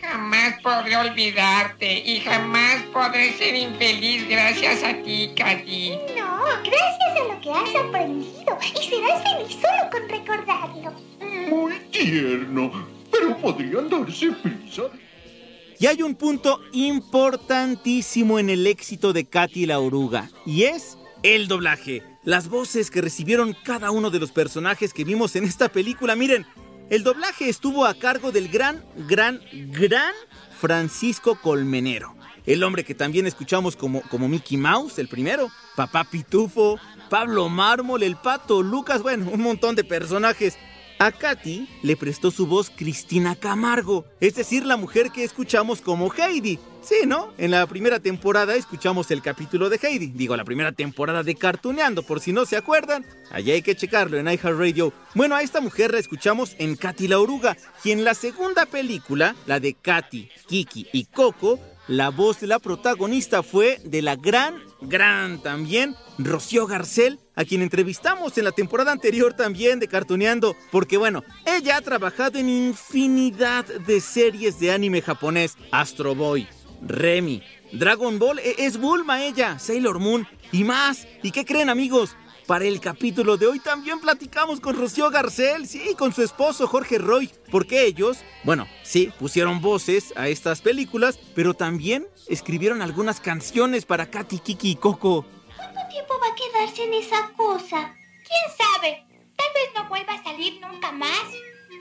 Jamás 0.00 0.60
podré 0.62 0.96
olvidarte 0.96 2.00
y 2.04 2.20
jamás 2.20 2.82
podré 2.92 3.32
ser 3.32 3.54
infeliz 3.54 4.28
gracias 4.28 4.82
a 4.82 5.02
ti, 5.02 5.32
Katy. 5.36 5.90
No, 6.18 6.44
gracias 6.62 7.16
a 7.16 7.32
lo 7.32 7.40
que 7.40 7.50
has 7.50 7.74
aprendido. 7.74 8.58
Y 8.62 8.88
serás 8.88 9.22
feliz 9.22 9.56
solo 9.60 9.90
con 9.90 10.08
recordarlo. 10.08 10.92
Muy 11.48 11.74
tierno, 11.90 12.70
pero 13.10 13.36
podrían 13.38 13.88
darse 13.88 14.32
prisa. 14.32 14.82
Y 15.78 15.86
hay 15.86 16.02
un 16.02 16.14
punto 16.14 16.60
importantísimo 16.72 18.38
en 18.38 18.50
el 18.50 18.66
éxito 18.66 19.12
de 19.12 19.26
Katy 19.26 19.66
la 19.66 19.78
Oruga, 19.78 20.30
y 20.46 20.64
es 20.64 20.96
el 21.22 21.48
doblaje. 21.48 22.02
Las 22.24 22.48
voces 22.48 22.90
que 22.90 23.02
recibieron 23.02 23.54
cada 23.64 23.90
uno 23.90 24.10
de 24.10 24.18
los 24.18 24.32
personajes 24.32 24.92
que 24.92 25.04
vimos 25.04 25.36
en 25.36 25.44
esta 25.44 25.68
película, 25.68 26.16
miren, 26.16 26.46
el 26.90 27.02
doblaje 27.02 27.48
estuvo 27.48 27.86
a 27.86 27.94
cargo 27.94 28.32
del 28.32 28.48
gran, 28.48 28.84
gran, 29.08 29.40
gran 29.52 30.12
Francisco 30.58 31.40
Colmenero. 31.40 32.14
El 32.44 32.62
hombre 32.62 32.84
que 32.84 32.94
también 32.94 33.26
escuchamos 33.26 33.74
como, 33.74 34.02
como 34.02 34.28
Mickey 34.28 34.56
Mouse, 34.56 34.98
el 34.98 35.08
primero, 35.08 35.50
Papá 35.74 36.04
Pitufo, 36.04 36.78
Pablo 37.10 37.48
Mármol, 37.48 38.04
el 38.04 38.16
Pato, 38.16 38.62
Lucas, 38.62 39.02
bueno, 39.02 39.30
un 39.32 39.40
montón 39.40 39.74
de 39.74 39.82
personajes. 39.82 40.56
A 40.98 41.12
Katy 41.12 41.68
le 41.82 41.94
prestó 41.94 42.30
su 42.30 42.46
voz 42.46 42.70
Cristina 42.74 43.36
Camargo, 43.36 44.06
es 44.18 44.34
decir, 44.34 44.64
la 44.64 44.78
mujer 44.78 45.10
que 45.10 45.24
escuchamos 45.24 45.82
como 45.82 46.10
Heidi. 46.10 46.58
Sí, 46.80 47.06
¿no? 47.06 47.34
En 47.36 47.50
la 47.50 47.66
primera 47.66 48.00
temporada 48.00 48.54
escuchamos 48.54 49.10
el 49.10 49.20
capítulo 49.20 49.68
de 49.68 49.78
Heidi. 49.82 50.06
Digo, 50.06 50.36
la 50.36 50.44
primera 50.44 50.72
temporada 50.72 51.22
de 51.22 51.34
Cartuneando, 51.34 52.02
por 52.02 52.20
si 52.20 52.32
no 52.32 52.46
se 52.46 52.56
acuerdan. 52.56 53.04
Allá 53.30 53.52
hay 53.52 53.60
que 53.60 53.76
checarlo 53.76 54.16
en 54.16 54.26
iHeartRadio. 54.26 54.94
Bueno, 55.14 55.34
a 55.34 55.42
esta 55.42 55.60
mujer 55.60 55.92
la 55.92 55.98
escuchamos 55.98 56.54
en 56.58 56.76
Katy 56.76 57.08
la 57.08 57.18
Oruga. 57.18 57.58
Y 57.84 57.90
en 57.90 58.04
la 58.04 58.14
segunda 58.14 58.64
película, 58.64 59.34
la 59.46 59.60
de 59.60 59.74
Katy, 59.74 60.30
Kiki 60.46 60.86
y 60.92 61.04
Coco, 61.06 61.60
la 61.88 62.08
voz 62.08 62.40
de 62.40 62.46
la 62.46 62.58
protagonista 62.58 63.42
fue 63.42 63.80
de 63.84 64.02
la 64.02 64.16
gran, 64.16 64.62
gran 64.88 65.42
también, 65.42 65.94
Rocío 66.18 66.66
Garcel, 66.66 67.18
a 67.34 67.44
quien 67.44 67.62
entrevistamos 67.62 68.36
en 68.38 68.44
la 68.44 68.52
temporada 68.52 68.92
anterior 68.92 69.34
también 69.34 69.78
de 69.80 69.88
Cartuneando, 69.88 70.56
porque 70.72 70.96
bueno, 70.96 71.22
ella 71.44 71.76
ha 71.76 71.80
trabajado 71.82 72.38
en 72.38 72.48
infinidad 72.48 73.64
de 73.64 74.00
series 74.00 74.58
de 74.58 74.72
anime 74.72 75.02
japonés, 75.02 75.56
Astro 75.70 76.14
Boy, 76.14 76.48
Remy, 76.82 77.42
Dragon 77.72 78.18
Ball, 78.18 78.38
e- 78.38 78.54
es 78.58 78.78
Bulma 78.78 79.22
ella, 79.24 79.58
Sailor 79.58 79.98
Moon 79.98 80.26
y 80.52 80.64
más. 80.64 81.06
¿Y 81.22 81.30
qué 81.30 81.44
creen 81.44 81.68
amigos? 81.68 82.16
Para 82.46 82.64
el 82.64 82.80
capítulo 82.80 83.36
de 83.36 83.48
hoy 83.48 83.58
también 83.58 84.00
platicamos 84.00 84.60
con 84.60 84.76
Rocío 84.76 85.10
Garcel, 85.10 85.66
sí, 85.66 85.96
con 85.98 86.12
su 86.12 86.22
esposo 86.22 86.68
Jorge 86.68 86.96
Roy, 86.96 87.28
porque 87.50 87.84
ellos, 87.84 88.18
bueno, 88.44 88.68
sí, 88.84 89.12
pusieron 89.18 89.60
voces 89.60 90.12
a 90.14 90.28
estas 90.28 90.60
películas, 90.60 91.18
pero 91.34 91.54
también 91.54 92.06
escribieron 92.28 92.82
algunas 92.82 93.18
canciones 93.18 93.84
para 93.84 94.12
Katy, 94.12 94.38
Kiki 94.38 94.70
y 94.70 94.76
Coco. 94.76 95.26
¿Cuánto 95.56 95.80
tiempo 95.90 96.14
va 96.20 96.28
a 96.28 96.36
quedarse 96.36 96.84
en 96.84 96.94
esa 96.94 97.32
cosa? 97.36 97.96
¿Quién 98.28 98.56
sabe? 98.56 99.04
Tal 99.34 99.48
vez 99.52 99.70
no 99.74 99.88
vuelva 99.88 100.14
a 100.14 100.22
salir 100.22 100.60
nunca 100.60 100.92
más. 100.92 101.26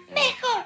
Mejor. 0.10 0.66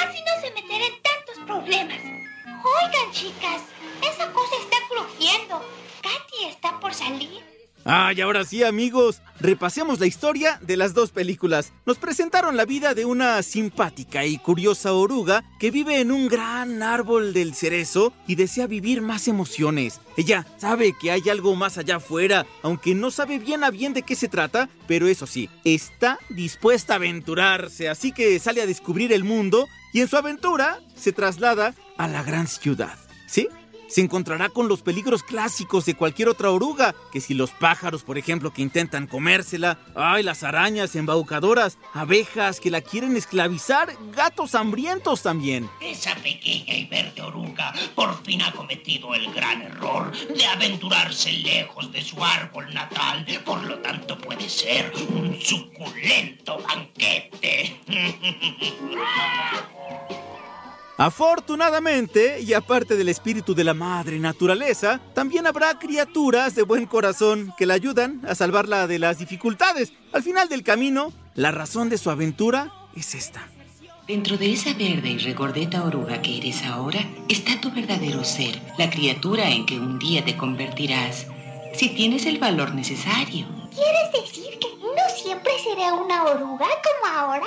Así 0.00 0.20
no 0.24 0.40
se 0.40 0.50
meterá 0.54 0.86
en 0.86 1.02
tantos 1.02 1.44
problemas. 1.46 1.98
Oigan, 2.00 3.12
chicas, 3.12 3.62
esa 4.00 4.32
cosa 4.32 4.56
está 4.58 4.78
crujiendo. 4.88 5.62
Katy 6.00 6.48
está 6.48 6.80
por 6.80 6.94
salir. 6.94 7.51
Ah, 7.84 8.12
ahora 8.22 8.44
sí, 8.44 8.62
amigos, 8.62 9.22
repasemos 9.40 9.98
la 9.98 10.06
historia 10.06 10.60
de 10.62 10.76
las 10.76 10.94
dos 10.94 11.10
películas. 11.10 11.72
Nos 11.84 11.98
presentaron 11.98 12.56
la 12.56 12.64
vida 12.64 12.94
de 12.94 13.04
una 13.04 13.42
simpática 13.42 14.24
y 14.24 14.38
curiosa 14.38 14.92
oruga 14.92 15.42
que 15.58 15.72
vive 15.72 16.00
en 16.00 16.12
un 16.12 16.28
gran 16.28 16.82
árbol 16.84 17.32
del 17.32 17.54
cerezo 17.54 18.12
y 18.28 18.36
desea 18.36 18.68
vivir 18.68 19.02
más 19.02 19.26
emociones. 19.26 20.00
Ella 20.16 20.46
sabe 20.58 20.94
que 21.00 21.10
hay 21.10 21.28
algo 21.28 21.56
más 21.56 21.76
allá 21.76 21.96
afuera, 21.96 22.46
aunque 22.62 22.94
no 22.94 23.10
sabe 23.10 23.40
bien 23.40 23.64
a 23.64 23.70
bien 23.70 23.94
de 23.94 24.02
qué 24.02 24.14
se 24.14 24.28
trata, 24.28 24.68
pero 24.86 25.08
eso 25.08 25.26
sí, 25.26 25.50
está 25.64 26.20
dispuesta 26.28 26.92
a 26.92 26.96
aventurarse, 26.96 27.88
así 27.88 28.12
que 28.12 28.38
sale 28.38 28.62
a 28.62 28.66
descubrir 28.66 29.12
el 29.12 29.24
mundo 29.24 29.66
y 29.92 30.02
en 30.02 30.08
su 30.08 30.16
aventura 30.16 30.80
se 30.94 31.12
traslada 31.12 31.74
a 31.98 32.06
la 32.06 32.22
gran 32.22 32.46
ciudad. 32.46 32.96
¿Sí? 33.26 33.48
Se 33.92 34.00
encontrará 34.00 34.48
con 34.48 34.68
los 34.68 34.80
peligros 34.80 35.22
clásicos 35.22 35.84
de 35.84 35.94
cualquier 35.94 36.30
otra 36.30 36.50
oruga, 36.50 36.94
que 37.12 37.20
si 37.20 37.34
los 37.34 37.50
pájaros, 37.50 38.04
por 38.04 38.16
ejemplo, 38.16 38.50
que 38.50 38.62
intentan 38.62 39.06
comérsela, 39.06 39.78
ay, 39.94 40.22
las 40.22 40.44
arañas 40.44 40.96
embaucadoras, 40.96 41.76
abejas 41.92 42.58
que 42.58 42.70
la 42.70 42.80
quieren 42.80 43.18
esclavizar, 43.18 43.94
gatos 44.16 44.54
hambrientos 44.54 45.22
también. 45.22 45.68
Esa 45.82 46.14
pequeña 46.14 46.74
y 46.74 46.86
verde 46.86 47.20
oruga 47.20 47.74
por 47.94 48.24
fin 48.24 48.40
ha 48.40 48.52
cometido 48.52 49.14
el 49.14 49.30
gran 49.34 49.60
error 49.60 50.10
de 50.26 50.46
aventurarse 50.46 51.30
lejos 51.30 51.92
de 51.92 52.00
su 52.00 52.24
árbol 52.24 52.72
natal, 52.72 53.26
por 53.44 53.62
lo 53.62 53.78
tanto 53.80 54.16
puede 54.16 54.48
ser 54.48 54.90
un 55.10 55.38
suculento 55.38 56.56
banquete. 56.66 57.78
Afortunadamente, 60.98 62.40
y 62.40 62.52
aparte 62.52 62.96
del 62.96 63.08
espíritu 63.08 63.54
de 63.54 63.64
la 63.64 63.74
madre 63.74 64.18
naturaleza, 64.18 65.00
también 65.14 65.46
habrá 65.46 65.78
criaturas 65.78 66.54
de 66.54 66.62
buen 66.62 66.86
corazón 66.86 67.54
que 67.56 67.66
la 67.66 67.74
ayudan 67.74 68.20
a 68.28 68.34
salvarla 68.34 68.86
de 68.86 68.98
las 68.98 69.18
dificultades. 69.18 69.92
Al 70.12 70.22
final 70.22 70.48
del 70.48 70.62
camino, 70.62 71.12
la 71.34 71.50
razón 71.50 71.88
de 71.88 71.98
su 71.98 72.10
aventura 72.10 72.72
es 72.94 73.14
esta. 73.14 73.48
Dentro 74.06 74.36
de 74.36 74.52
esa 74.52 74.74
verde 74.74 75.10
y 75.10 75.18
regordeta 75.18 75.84
oruga 75.84 76.20
que 76.20 76.36
eres 76.36 76.62
ahora 76.64 77.00
está 77.28 77.60
tu 77.60 77.70
verdadero 77.70 78.22
ser, 78.24 78.60
la 78.76 78.90
criatura 78.90 79.48
en 79.48 79.64
que 79.64 79.78
un 79.78 79.98
día 79.98 80.24
te 80.24 80.36
convertirás, 80.36 81.26
si 81.74 81.88
tienes 81.88 82.26
el 82.26 82.38
valor 82.38 82.74
necesario. 82.74 83.46
¿Quieres 83.74 84.12
decir 84.12 84.58
que 84.58 84.68
no 84.76 85.16
siempre 85.16 85.52
seré 85.64 85.90
una 85.92 86.24
oruga 86.24 86.66
como 86.66 87.16
ahora? 87.16 87.46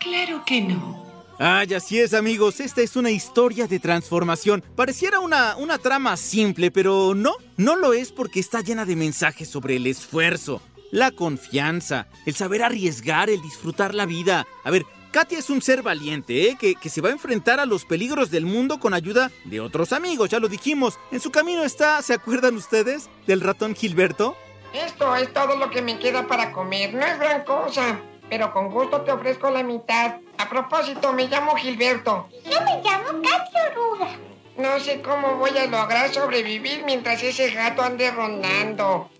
Claro 0.00 0.42
que 0.46 0.62
no. 0.62 1.07
Ay, 1.40 1.72
así 1.74 2.00
es, 2.00 2.14
amigos. 2.14 2.58
Esta 2.58 2.82
es 2.82 2.96
una 2.96 3.12
historia 3.12 3.68
de 3.68 3.78
transformación. 3.78 4.64
Pareciera 4.74 5.20
una, 5.20 5.56
una 5.56 5.78
trama 5.78 6.16
simple, 6.16 6.72
pero 6.72 7.14
no. 7.14 7.34
No 7.56 7.76
lo 7.76 7.92
es 7.92 8.10
porque 8.10 8.40
está 8.40 8.60
llena 8.60 8.84
de 8.84 8.96
mensajes 8.96 9.48
sobre 9.48 9.76
el 9.76 9.86
esfuerzo, 9.86 10.60
la 10.90 11.12
confianza, 11.12 12.08
el 12.26 12.34
saber 12.34 12.64
arriesgar, 12.64 13.30
el 13.30 13.40
disfrutar 13.40 13.94
la 13.94 14.04
vida. 14.04 14.48
A 14.64 14.72
ver, 14.72 14.84
Katia 15.12 15.38
es 15.38 15.48
un 15.48 15.62
ser 15.62 15.82
valiente, 15.82 16.48
¿eh? 16.48 16.56
que, 16.58 16.74
que 16.74 16.88
se 16.88 17.00
va 17.00 17.10
a 17.10 17.12
enfrentar 17.12 17.60
a 17.60 17.66
los 17.66 17.84
peligros 17.84 18.32
del 18.32 18.44
mundo 18.44 18.80
con 18.80 18.92
ayuda 18.92 19.30
de 19.44 19.60
otros 19.60 19.92
amigos, 19.92 20.30
ya 20.30 20.40
lo 20.40 20.48
dijimos. 20.48 20.98
En 21.12 21.20
su 21.20 21.30
camino 21.30 21.62
está, 21.62 22.02
¿se 22.02 22.14
acuerdan 22.14 22.56
ustedes? 22.56 23.08
Del 23.28 23.42
ratón 23.42 23.76
Gilberto. 23.76 24.36
Esto 24.74 25.14
es 25.14 25.32
todo 25.32 25.56
lo 25.56 25.70
que 25.70 25.82
me 25.82 26.00
queda 26.00 26.26
para 26.26 26.50
comer. 26.50 26.94
No 26.94 27.06
es 27.06 27.18
gran 27.20 27.44
cosa, 27.44 28.00
pero 28.28 28.52
con 28.52 28.70
gusto 28.70 29.02
te 29.02 29.12
ofrezco 29.12 29.50
la 29.50 29.62
mitad. 29.62 30.16
A 30.38 30.48
propósito, 30.48 31.12
me 31.12 31.26
llamo 31.26 31.56
Gilberto. 31.56 32.28
Yo 32.44 32.60
me 32.60 32.80
llamo 32.82 33.20
Katy 33.22 33.56
Oruga. 33.72 34.08
No 34.56 34.78
sé 34.78 35.02
cómo 35.02 35.36
voy 35.36 35.56
a 35.58 35.66
lograr 35.66 36.12
sobrevivir 36.14 36.84
mientras 36.84 37.22
ese 37.22 37.50
gato 37.50 37.82
ande 37.82 38.10
rondando. 38.12 39.10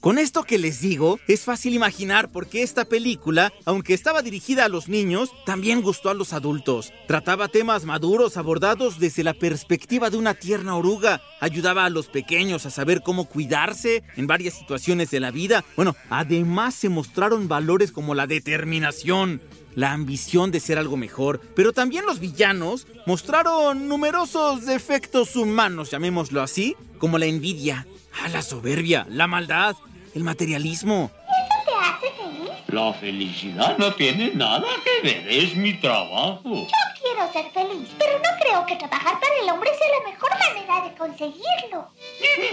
Con 0.00 0.18
esto 0.18 0.44
que 0.44 0.56
les 0.56 0.80
digo, 0.80 1.20
es 1.28 1.42
fácil 1.42 1.74
imaginar 1.74 2.32
por 2.32 2.46
qué 2.46 2.62
esta 2.62 2.86
película, 2.86 3.52
aunque 3.66 3.92
estaba 3.92 4.22
dirigida 4.22 4.64
a 4.64 4.68
los 4.70 4.88
niños, 4.88 5.30
también 5.44 5.82
gustó 5.82 6.08
a 6.08 6.14
los 6.14 6.32
adultos. 6.32 6.90
Trataba 7.06 7.48
temas 7.48 7.84
maduros 7.84 8.38
abordados 8.38 8.98
desde 8.98 9.22
la 9.22 9.34
perspectiva 9.34 10.08
de 10.08 10.16
una 10.16 10.32
tierna 10.32 10.74
oruga, 10.74 11.20
ayudaba 11.38 11.84
a 11.84 11.90
los 11.90 12.08
pequeños 12.08 12.64
a 12.64 12.70
saber 12.70 13.02
cómo 13.02 13.26
cuidarse 13.26 14.02
en 14.16 14.26
varias 14.26 14.54
situaciones 14.54 15.10
de 15.10 15.20
la 15.20 15.30
vida. 15.30 15.66
Bueno, 15.76 15.94
además 16.08 16.74
se 16.74 16.88
mostraron 16.88 17.46
valores 17.46 17.92
como 17.92 18.14
la 18.14 18.26
determinación, 18.26 19.42
la 19.74 19.92
ambición 19.92 20.50
de 20.50 20.60
ser 20.60 20.78
algo 20.78 20.96
mejor, 20.96 21.40
pero 21.54 21.72
también 21.72 22.06
los 22.06 22.20
villanos 22.20 22.86
mostraron 23.06 23.88
numerosos 23.88 24.66
defectos 24.66 25.36
humanos, 25.36 25.90
llamémoslo 25.90 26.42
así, 26.42 26.76
como 26.98 27.18
la 27.18 27.26
envidia, 27.26 27.86
ah, 28.22 28.28
la 28.28 28.42
soberbia, 28.42 29.06
la 29.08 29.26
maldad, 29.26 29.76
el 30.14 30.24
materialismo. 30.24 31.10
¿Eso 31.14 31.64
te 31.64 32.06
hace 32.08 32.16
feliz? 32.16 32.50
La 32.68 32.92
felicidad 32.94 33.78
no 33.78 33.94
tiene 33.94 34.32
nada 34.34 34.66
que 34.84 35.08
ver, 35.08 35.28
es 35.28 35.56
mi 35.56 35.74
trabajo. 35.74 36.42
Yo 36.44 37.02
quiero 37.02 37.32
ser 37.32 37.50
feliz, 37.52 37.88
pero 37.98 38.18
no 38.18 38.28
creo 38.42 38.66
que 38.66 38.76
trabajar 38.76 39.18
para 39.20 39.34
el 39.42 39.50
hombre 39.50 39.70
sea 39.78 39.98
la 39.98 40.10
mejor 40.10 40.30
manera 40.38 40.88
de 40.88 40.96
conseguirlo. 40.96 41.88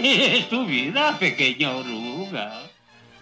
Es 0.00 0.48
tu 0.48 0.64
vida, 0.64 1.18
pequeña 1.18 1.76
oruga. 1.76 2.62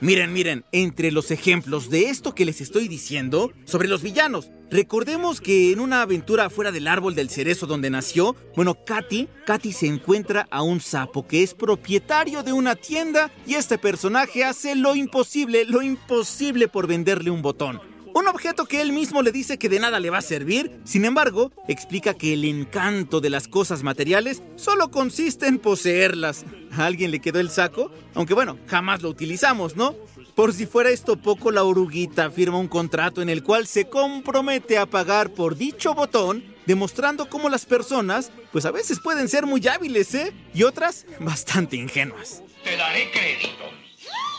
Miren, 0.01 0.35
miren, 0.35 0.65
entre 0.73 1.11
los 1.11 1.31
ejemplos 1.31 1.89
de 1.89 2.11
esto 2.11 2.35
que 2.35 2.45
les 2.45 2.61
estoy 2.61 2.87
diciendo 2.87 3.51
sobre 3.65 3.89
los 3.89 4.03
villanos, 4.03 4.51
recordemos 4.71 5.41
que 5.41 5.73
en 5.73 5.81
una 5.81 6.03
aventura 6.03 6.51
fuera 6.51 6.71
del 6.71 6.87
árbol 6.87 7.15
del 7.15 7.31
cerezo 7.31 7.67
donde 7.67 7.89
nació, 7.89 8.37
bueno, 8.55 8.77
Katy, 8.85 9.27
Katy 9.47 9.73
se 9.73 9.87
encuentra 9.87 10.49
a 10.51 10.63
un 10.63 10.81
sapo 10.81 11.27
que 11.27 11.43
es 11.43 11.55
propietario 11.55 12.43
de 12.43 12.53
una 12.53 12.75
tienda 12.75 13.31
y 13.47 13.55
este 13.55 13.79
personaje 13.79 14.45
hace 14.45 14.75
lo 14.77 14.95
imposible, 14.95 15.65
lo 15.65 15.81
imposible 15.81 16.69
por 16.69 16.87
venderle 16.87 17.31
un 17.31 17.41
botón. 17.41 17.81
Un 18.17 18.29
objeto 18.29 18.65
que 18.65 18.81
él 18.81 18.95
mismo 18.95 19.21
le 19.21 19.31
dice 19.31 19.59
que 19.59 19.69
de 19.69 19.79
nada 19.79 20.01
le 20.01 20.09
va 20.09 20.17
a 20.17 20.23
servir, 20.23 20.81
sin 20.85 21.05
embargo, 21.05 21.53
explica 21.69 22.15
que 22.15 22.33
el 22.33 22.47
encanto 22.47 23.21
de 23.21 23.29
las 23.29 23.47
cosas 23.47 23.83
materiales 23.83 24.43
solo 24.57 24.91
consiste 24.91 25.47
en 25.49 25.59
poseerlas. 25.59 26.47
¿A 26.73 26.87
alguien 26.87 27.11
le 27.11 27.21
quedó 27.21 27.41
el 27.41 27.51
saco? 27.51 27.91
Aunque 28.15 28.33
bueno, 28.33 28.57
jamás 28.69 29.03
lo 29.03 29.11
utilizamos, 29.11 29.77
¿no? 29.77 29.95
Por 30.35 30.55
si 30.55 30.65
fuera 30.65 30.89
esto 30.89 31.17
poco, 31.17 31.51
la 31.51 31.65
oruguita 31.65 32.31
firma 32.31 32.57
un 32.57 32.69
contrato 32.69 33.21
en 33.21 33.29
el 33.29 33.43
cual 33.43 33.67
se 33.67 33.91
compromete 33.91 34.79
a 34.79 34.87
pagar 34.87 35.35
por 35.35 35.55
dicho 35.55 35.95
botón, 35.95 36.43
demostrando 36.65 37.29
cómo 37.29 37.51
las 37.51 37.67
personas, 37.67 38.33
pues 38.51 38.65
a 38.65 38.71
veces 38.71 38.99
pueden 38.99 39.29
ser 39.29 39.45
muy 39.45 39.69
hábiles, 39.69 40.15
¿eh? 40.15 40.33
Y 40.55 40.63
otras 40.63 41.05
bastante 41.21 41.77
ingenuas. 41.77 42.43
Te 42.65 42.79
daré 42.79 43.11
crédito. 43.11 43.86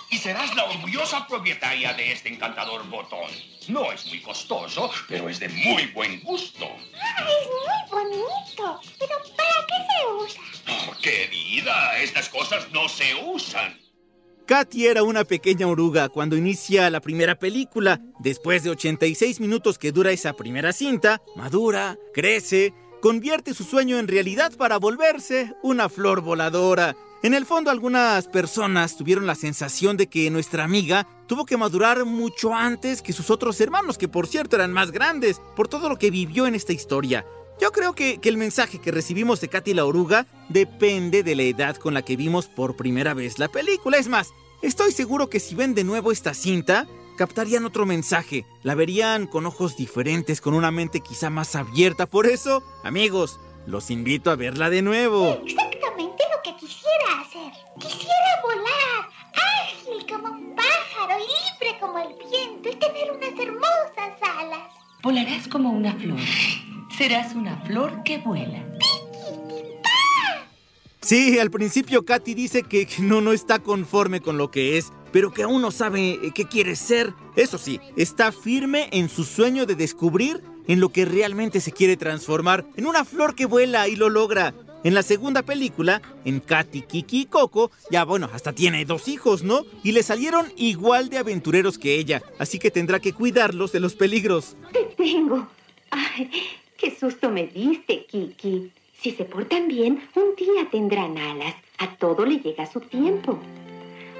Y 0.09 0.17
serás 0.17 0.55
la 0.55 0.65
orgullosa 0.65 1.27
propietaria 1.27 1.93
de 1.93 2.13
este 2.13 2.29
encantador 2.29 2.87
botón. 2.89 3.29
No 3.67 3.91
es 3.91 4.05
muy 4.05 4.21
costoso, 4.21 4.89
pero 5.09 5.27
es 5.27 5.39
de 5.39 5.49
muy 5.49 5.87
buen 5.87 6.21
gusto. 6.21 6.65
Ah, 7.17 7.27
es 7.27 7.47
muy 7.91 8.03
bonito. 8.05 8.81
Pero 8.97 9.15
¿para 9.35 9.67
qué 9.67 9.73
se 9.89 10.07
usa? 10.23 10.41
Oh, 10.69 11.01
querida, 11.01 11.99
estas 11.99 12.29
cosas 12.29 12.71
no 12.71 12.87
se 12.87 13.13
usan. 13.15 13.77
Katy 14.47 14.87
era 14.87 15.03
una 15.03 15.25
pequeña 15.25 15.67
oruga 15.67 16.07
cuando 16.07 16.37
inicia 16.37 16.89
la 16.89 17.01
primera 17.01 17.37
película. 17.37 17.99
Después 18.19 18.63
de 18.63 18.69
86 18.69 19.41
minutos 19.41 19.77
que 19.77 19.91
dura 19.91 20.11
esa 20.11 20.31
primera 20.31 20.71
cinta, 20.71 21.21
madura, 21.35 21.97
crece, 22.13 22.73
convierte 23.01 23.53
su 23.53 23.65
sueño 23.65 23.99
en 23.99 24.07
realidad 24.07 24.53
para 24.55 24.77
volverse 24.77 25.53
una 25.63 25.89
flor 25.89 26.21
voladora. 26.21 26.95
En 27.23 27.33
el 27.33 27.47
fondo 27.47 27.71
algunas 27.71 28.27
personas 28.27 28.95
tuvieron 28.95 29.25
la 29.25 29.33
sensación 29.33 29.97
de 29.97 30.05
que 30.05 30.29
nuestra 30.29 30.63
amiga 30.63 31.07
tuvo 31.25 31.47
que 31.47 31.57
madurar 31.57 32.05
mucho 32.05 32.53
antes 32.53 33.01
que 33.01 33.11
sus 33.11 33.31
otros 33.31 33.59
hermanos, 33.59 33.97
que 33.97 34.07
por 34.07 34.27
cierto 34.27 34.55
eran 34.55 34.71
más 34.71 34.91
grandes, 34.91 35.41
por 35.55 35.67
todo 35.67 35.89
lo 35.89 35.97
que 35.97 36.11
vivió 36.11 36.45
en 36.45 36.53
esta 36.53 36.73
historia. 36.73 37.25
Yo 37.59 37.71
creo 37.71 37.93
que, 37.93 38.19
el 38.21 38.37
mensaje 38.37 38.79
que 38.79 38.91
recibimos 38.91 39.41
de 39.41 39.47
Katy 39.47 39.73
la 39.73 39.85
oruga 39.85 40.27
depende 40.49 41.23
de 41.23 41.35
la 41.35 41.41
edad 41.41 41.75
con 41.77 41.95
la 41.95 42.03
que 42.03 42.15
vimos 42.15 42.45
por 42.45 42.75
primera 42.75 43.15
vez 43.15 43.39
la 43.39 43.47
película. 43.47 43.97
Es 43.97 44.07
más, 44.07 44.29
estoy 44.61 44.91
seguro 44.91 45.27
que 45.27 45.39
si 45.39 45.55
ven 45.55 45.73
de 45.73 45.83
nuevo 45.83 46.11
esta 46.11 46.35
cinta, 46.35 46.87
captarían 47.17 47.65
otro 47.65 47.87
mensaje, 47.87 48.45
la 48.61 48.75
verían 48.75 49.25
con 49.25 49.47
ojos 49.47 49.75
diferentes, 49.75 50.39
con 50.39 50.53
una 50.53 50.69
mente 50.69 51.01
quizá 51.01 51.31
más 51.31 51.55
abierta. 51.55 52.05
Por 52.05 52.27
eso, 52.27 52.63
amigos, 52.83 53.39
los 53.67 53.91
invito 53.91 54.31
a 54.31 54.35
verla 54.35 54.69
de 54.69 54.81
nuevo. 54.81 55.41
Exactamente 55.45 56.23
lo 56.33 56.41
que 56.41 56.57
quisiera 56.57 57.21
hacer. 57.21 57.51
Quisiera 57.79 58.41
volar, 58.41 59.09
ágil 59.61 60.07
como 60.09 60.33
un 60.33 60.55
pájaro, 60.55 61.19
libre 61.19 61.77
como 61.79 61.99
el 61.99 62.15
viento 62.17 62.69
y 62.69 62.75
tener 62.75 63.11
unas 63.11 63.37
hermosas 63.37 64.21
alas. 64.21 64.73
Volarás 65.03 65.47
como 65.49 65.69
una 65.69 65.93
flor. 65.95 66.19
Serás 66.97 67.35
una 67.35 67.57
flor 67.65 68.03
que 68.03 68.19
vuela. 68.19 68.63
Sí, 71.01 71.37
al 71.37 71.51
principio 71.51 72.03
Katy 72.03 72.33
dice 72.33 72.63
que 72.63 72.87
no, 72.99 73.21
no 73.21 73.31
está 73.31 73.59
conforme 73.59 74.21
con 74.21 74.37
lo 74.37 74.49
que 74.49 74.77
es, 74.77 74.91
pero 75.11 75.31
que 75.31 75.43
aún 75.43 75.61
no 75.61 75.71
sabe 75.71 76.11
eh, 76.11 76.31
qué 76.33 76.45
quiere 76.45 76.75
ser. 76.75 77.13
Eso 77.35 77.57
sí, 77.57 77.79
está 77.97 78.31
firme 78.31 78.89
en 78.91 79.09
su 79.09 79.23
sueño 79.23 79.65
de 79.65 79.75
descubrir 79.75 80.41
en 80.67 80.79
lo 80.79 80.89
que 80.89 81.05
realmente 81.05 81.61
se 81.61 81.71
quiere 81.71 81.97
transformar, 81.97 82.65
en 82.75 82.85
una 82.85 83.05
flor 83.05 83.35
que 83.35 83.45
vuela 83.45 83.87
y 83.87 83.95
lo 83.95 84.09
logra. 84.09 84.53
En 84.83 84.93
la 84.93 85.01
segunda 85.01 85.41
película, 85.41 86.01
en 86.23 86.39
Katy, 86.39 86.83
Kiki 86.83 87.21
y 87.21 87.25
Coco, 87.25 87.71
ya 87.89 88.05
bueno, 88.05 88.29
hasta 88.31 88.53
tiene 88.53 88.85
dos 88.85 89.07
hijos, 89.07 89.43
¿no? 89.43 89.65
Y 89.83 89.91
le 89.91 90.03
salieron 90.03 90.51
igual 90.55 91.09
de 91.09 91.17
aventureros 91.17 91.77
que 91.77 91.95
ella, 91.95 92.21
así 92.37 92.59
que 92.59 92.71
tendrá 92.71 92.99
que 92.99 93.13
cuidarlos 93.13 93.71
de 93.71 93.79
los 93.79 93.95
peligros. 93.95 94.55
Te 94.71 94.83
tengo. 94.95 95.47
Ay, 95.89 96.29
qué 96.77 96.95
susto 96.95 97.29
me 97.29 97.47
diste, 97.47 98.05
Kiki. 98.05 98.71
Si 99.01 99.11
se 99.11 99.25
portan 99.25 99.67
bien, 99.67 100.01
un 100.15 100.35
día 100.35 100.69
tendrán 100.71 101.17
alas. 101.17 101.55
A 101.79 101.95
todo 101.97 102.25
le 102.25 102.37
llega 102.37 102.65
su 102.65 102.79
tiempo. 102.79 103.39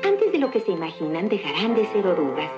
Antes 0.03 0.31
de 0.31 0.37
lo 0.37 0.51
que 0.51 0.59
se 0.59 0.71
imaginan, 0.71 1.29
dejarán 1.29 1.75
de 1.75 1.87
ser 1.91 2.05
orugas. 2.05 2.51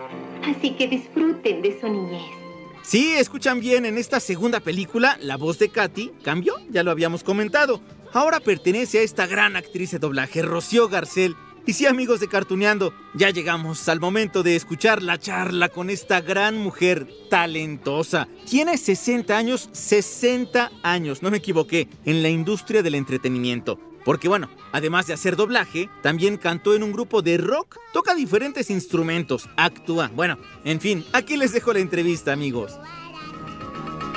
Así 0.43 0.71
que 0.71 0.87
disfruten 0.87 1.61
de 1.61 1.79
su 1.79 1.87
niñez. 1.87 2.38
Sí, 2.81 3.13
escuchan 3.15 3.59
bien, 3.59 3.85
en 3.85 3.97
esta 3.97 4.19
segunda 4.19 4.59
película, 4.59 5.17
la 5.21 5.37
voz 5.37 5.59
de 5.59 5.69
Katy 5.69 6.11
cambió, 6.23 6.55
ya 6.69 6.83
lo 6.83 6.91
habíamos 6.91 7.23
comentado. 7.23 7.81
Ahora 8.13 8.39
pertenece 8.39 8.99
a 8.99 9.03
esta 9.03 9.27
gran 9.27 9.55
actriz 9.55 9.91
de 9.91 9.99
doblaje, 9.99 10.41
Rocío 10.41 10.89
Garcel. 10.89 11.35
Y 11.67 11.73
sí, 11.73 11.85
amigos 11.85 12.19
de 12.19 12.27
Cartuneando, 12.27 12.93
ya 13.13 13.29
llegamos 13.29 13.87
al 13.89 13.99
momento 13.99 14.41
de 14.41 14.55
escuchar 14.55 15.03
la 15.03 15.19
charla 15.19 15.69
con 15.69 15.91
esta 15.91 16.21
gran 16.21 16.57
mujer 16.57 17.07
talentosa. 17.29 18.27
Tiene 18.49 18.75
60 18.77 19.37
años, 19.37 19.69
60 19.71 20.71
años, 20.81 21.21
no 21.21 21.29
me 21.29 21.37
equivoqué, 21.37 21.87
en 22.05 22.23
la 22.23 22.29
industria 22.29 22.81
del 22.81 22.95
entretenimiento. 22.95 23.79
Porque 24.09 24.27
bueno, 24.27 24.49
además 24.71 25.05
de 25.05 25.13
hacer 25.13 25.35
doblaje, 25.35 25.87
también 26.01 26.37
cantó 26.37 26.73
en 26.73 26.81
un 26.81 26.91
grupo 26.91 27.21
de 27.21 27.37
rock, 27.37 27.77
toca 27.93 28.15
diferentes 28.15 28.71
instrumentos, 28.71 29.47
actúa. 29.55 30.09
Bueno, 30.15 30.39
en 30.63 30.81
fin, 30.81 31.05
aquí 31.13 31.37
les 31.37 31.53
dejo 31.53 31.73
la 31.73 31.77
entrevista, 31.77 32.33
amigos. 32.33 32.79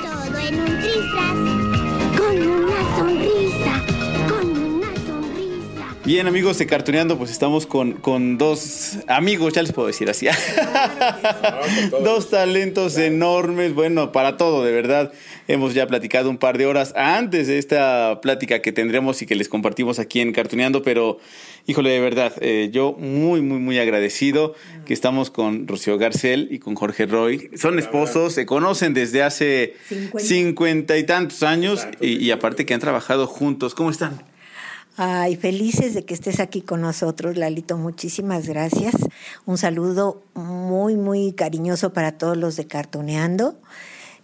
Todo 0.01 0.39
en 0.39 0.59
un 0.61 0.65
trisras, 0.65 2.17
con 2.17 2.41
una 2.41 2.97
sonrisa, 2.97 3.83
con 4.27 4.57
una 4.57 4.95
sonrisa. 5.05 5.95
Bien, 6.03 6.25
amigos 6.25 6.57
de 6.57 6.65
Cartuneando, 6.65 7.15
pues 7.19 7.29
estamos 7.29 7.67
con, 7.67 7.93
con 7.93 8.39
dos 8.39 8.97
amigos, 9.07 9.53
ya 9.53 9.61
les 9.61 9.73
puedo 9.73 9.89
decir 9.89 10.09
así. 10.09 10.25
dos 12.03 12.31
talentos 12.31 12.97
enormes, 12.97 13.75
bueno, 13.75 14.11
para 14.11 14.37
todo, 14.37 14.63
de 14.63 14.71
verdad. 14.71 15.13
Hemos 15.47 15.73
ya 15.73 15.87
platicado 15.87 16.29
un 16.29 16.37
par 16.37 16.57
de 16.57 16.65
horas 16.65 16.93
antes 16.95 17.47
de 17.47 17.57
esta 17.57 18.21
plática 18.21 18.61
que 18.61 18.71
tendremos 18.71 19.21
y 19.21 19.25
que 19.25 19.35
les 19.35 19.49
compartimos 19.49 19.99
aquí 19.99 20.21
en 20.21 20.31
Cartuneando, 20.31 20.83
pero 20.83 21.17
híjole, 21.67 21.89
de 21.89 21.99
verdad, 21.99 22.33
eh, 22.39 22.69
yo 22.71 22.93
muy, 22.93 23.41
muy, 23.41 23.59
muy 23.59 23.77
agradecido 23.77 24.53
que 24.85 24.93
estamos 24.93 25.31
con 25.31 25.67
Rocío 25.67 25.97
Garcel 25.97 26.47
y 26.49 26.59
con 26.59 26.75
Jorge 26.75 27.05
Roy. 27.05 27.49
Son 27.55 27.77
esposos, 27.77 28.33
se 28.33 28.45
conocen 28.45 28.93
desde 28.93 29.21
hace 29.21 29.73
cincuenta 30.17 30.97
y 30.97 31.03
tantos 31.03 31.43
años 31.43 31.87
y, 31.99 32.23
y 32.23 32.31
aparte 32.31 32.65
que 32.65 32.73
han 32.73 32.79
trabajado 32.79 33.27
juntos. 33.27 33.75
¿Cómo 33.75 33.89
están? 33.89 34.23
Ay, 34.95 35.35
felices 35.35 35.95
de 35.95 36.05
que 36.05 36.13
estés 36.13 36.39
aquí 36.39 36.61
con 36.61 36.79
nosotros, 36.81 37.35
Lalito. 37.35 37.77
Muchísimas 37.77 38.47
gracias. 38.47 38.93
Un 39.45 39.57
saludo 39.57 40.21
muy, 40.35 40.95
muy 40.95 41.33
cariñoso 41.33 41.93
para 41.93 42.13
todos 42.13 42.37
los 42.37 42.55
de 42.55 42.67
Cartoneando. 42.67 43.55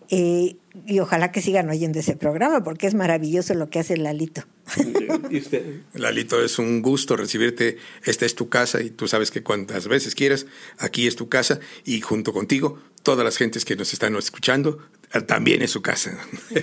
Eh, 0.10 0.56
y 0.88 1.00
ojalá 1.00 1.32
que 1.32 1.42
sigan 1.42 1.70
oyendo 1.70 2.00
ese 2.00 2.16
programa 2.16 2.64
porque 2.64 2.88
es 2.88 2.96
maravilloso 2.96 3.54
lo 3.54 3.70
que 3.70 3.80
hace 3.80 3.98
Lalito. 3.98 4.44
¿Y 5.30 5.38
usted? 5.38 5.82
Lalito, 5.94 6.44
es 6.44 6.60
un 6.60 6.82
gusto 6.82 7.16
recibirte. 7.16 7.78
Esta 8.04 8.26
es 8.26 8.36
tu 8.36 8.50
casa 8.50 8.82
y 8.82 8.90
tú 8.90 9.08
sabes 9.08 9.32
que 9.32 9.44
cuantas 9.44 9.88
veces 9.88 10.16
quieras, 10.16 10.46
aquí 10.78 11.08
es 11.08 11.16
tu 11.16 11.30
casa 11.30 11.60
y 11.86 12.02
junto 12.02 12.34
contigo, 12.34 12.80
todas 13.04 13.24
las 13.24 13.38
gentes 13.38 13.66
que 13.66 13.76
nos 13.76 13.94
están 13.94 14.16
escuchando, 14.16 14.80
también 15.28 15.62
es 15.62 15.72
su 15.72 15.82
casa. 15.82 16.18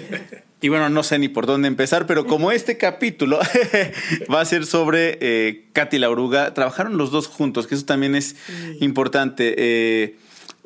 Y 0.63 0.71
bueno, 0.71 0.89
no 0.89 1.03
sé 1.03 1.19
ni 1.19 1.29
por 1.29 1.45
dónde 1.45 1.69
empezar, 1.69 2.07
pero 2.07 2.27
como 2.27 2.51
este 2.51 2.79
capítulo 2.79 3.39
va 4.33 4.41
a 4.41 4.45
ser 4.47 4.65
sobre 4.65 5.19
eh, 5.21 5.67
Katy 5.75 5.99
la 5.99 6.09
oruga, 6.09 6.55
trabajaron 6.55 6.97
los 6.97 7.11
dos 7.11 7.27
juntos, 7.27 7.67
que 7.67 7.75
eso 7.75 7.85
también 7.85 8.15
es 8.15 8.37
importante. 8.81 9.55
Eh, 9.59 10.17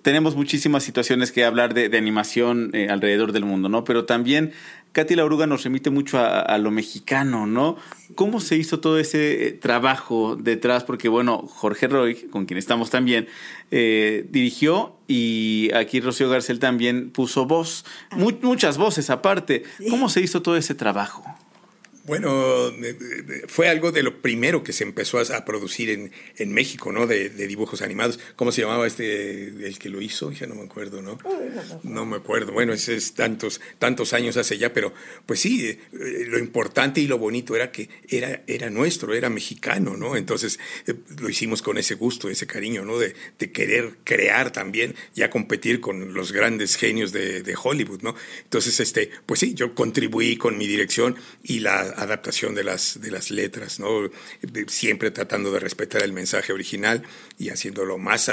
tenemos 0.03 0.37
muchísimas 0.37 0.83
situaciones 0.83 1.33
que 1.33 1.45
hablar 1.45 1.75
de, 1.75 1.89
de 1.89 1.99
animación 1.99 2.71
eh, 2.75 2.89
alrededor 2.91 3.33
del 3.33 3.45
mundo, 3.45 3.69
¿no? 3.69 3.85
Pero 3.85 4.05
también 4.05 4.53
Katy 4.93 5.15
la 5.15 5.25
oruga 5.25 5.47
nos 5.47 5.63
remite 5.63 5.91
mucho 5.91 6.19
a, 6.19 6.41
a 6.41 6.59
lo 6.59 6.71
mexicano, 6.73 7.47
¿no? 7.47 7.77
¿Cómo 8.17 8.41
se 8.41 8.57
hizo 8.57 8.81
todo 8.81 8.99
ese 8.99 9.47
eh, 9.47 9.53
trabajo 9.53 10.37
detrás? 10.37 10.83
Porque, 10.85 11.09
bueno, 11.09 11.39
Jorge 11.47 11.87
Roy, 11.87 12.15
con 12.15 12.47
quien 12.47 12.59
estamos 12.59 12.91
también, 12.91 13.29
eh, 13.71 14.27
dirigió 14.31 14.97
y 15.07 15.71
aquí 15.75 16.01
Rocío 16.01 16.29
Garcel 16.29 16.59
también 16.59 17.11
puso 17.11 17.47
voz, 17.47 17.85
Mu- 18.17 18.33
muchas 18.43 18.79
voces 18.79 19.11
aparte. 19.11 19.63
¿Cómo 19.91 20.09
se 20.09 20.21
hizo 20.23 20.43
todo 20.43 20.57
ese 20.57 20.75
trabajo? 20.75 21.25
Bueno, 22.05 22.69
eh, 22.69 22.97
eh, 22.99 23.43
fue 23.47 23.69
algo 23.69 23.93
de 23.93 24.03
lo 24.03 24.23
primero 24.23 24.63
que 24.63 24.73
se 24.73 24.85
empezó 24.85 25.19
a, 25.19 25.45
producir 25.45 25.91
en, 25.91 26.13
en 26.37 26.53
México, 26.53 26.93
¿no? 26.93 27.07
De, 27.07 27.29
de 27.29 27.47
dibujos 27.47 27.83
animados. 27.83 28.19
¿Cómo 28.37 28.53
se 28.53 28.63
llamaba 28.63 28.87
este, 28.87 29.49
el 29.49 29.79
que 29.79 29.89
lo 29.89 30.01
hizo? 30.01 30.33
Ya 30.33 30.47
no 30.47 30.55
me 30.55 30.65
acuerdo, 30.65 31.03
¿no? 31.03 31.19
No 31.83 32.07
me 32.07 32.17
acuerdo. 32.17 32.53
Bueno, 32.53 32.73
ese 32.73 32.97
es 32.97 33.15
tantos, 33.15 33.61
tantos 33.79 34.13
años 34.13 34.37
hace 34.37 34.59
ya, 34.59 34.73
pero 34.73 34.93
pues 35.27 35.41
sí, 35.41 35.67
eh, 35.67 35.79
eh, 35.93 36.25
lo 36.27 36.39
importante 36.39 37.01
y 37.01 37.07
lo 37.07 37.19
bonito 37.19 37.57
era 37.57 37.71
que 37.71 37.89
era, 38.09 38.43
era 38.47 38.71
nuestro, 38.71 39.15
era 39.15 39.31
mexicano, 39.31 39.97
¿no? 39.97 40.17
Entonces 40.17 40.59
eh, 40.87 40.95
lo 41.19 41.29
hicimos 41.29 41.63
con 41.63 41.79
ese 41.79 41.95
gusto, 41.95 42.29
ese 42.29 42.47
cariño, 42.47 42.85
¿no? 42.85 42.99
De, 42.99 43.15
de 43.39 43.53
querer 43.53 43.99
crear 44.05 44.53
también, 44.53 44.95
ya 45.15 45.31
competir 45.31 45.81
con 45.81 46.15
los 46.15 46.33
grandes 46.33 46.77
genios 46.77 47.13
de, 47.13 47.43
de 47.43 47.55
Hollywood, 47.61 48.03
¿no? 48.03 48.15
Entonces, 48.43 48.81
este, 48.81 49.11
pues 49.27 49.41
sí, 49.41 49.55
yo 49.55 49.75
contribuí 49.75 50.37
con 50.37 50.57
mi 50.59 50.67
dirección 50.67 51.17
y 51.43 51.61
la 51.61 51.90
adaptación 51.97 52.55
de 52.55 52.65
las, 52.65 53.01
de 53.01 53.11
las 53.11 53.31
letras, 53.31 53.79
¿no? 53.81 53.89
Siempre 54.69 55.11
tratando 55.11 55.53
de 55.53 55.61
respetar 55.61 56.03
el 56.03 56.13
mensaje 56.13 56.53
original 56.53 57.03
y 57.39 57.51
haciéndolo 57.51 57.99
más, 57.99 58.29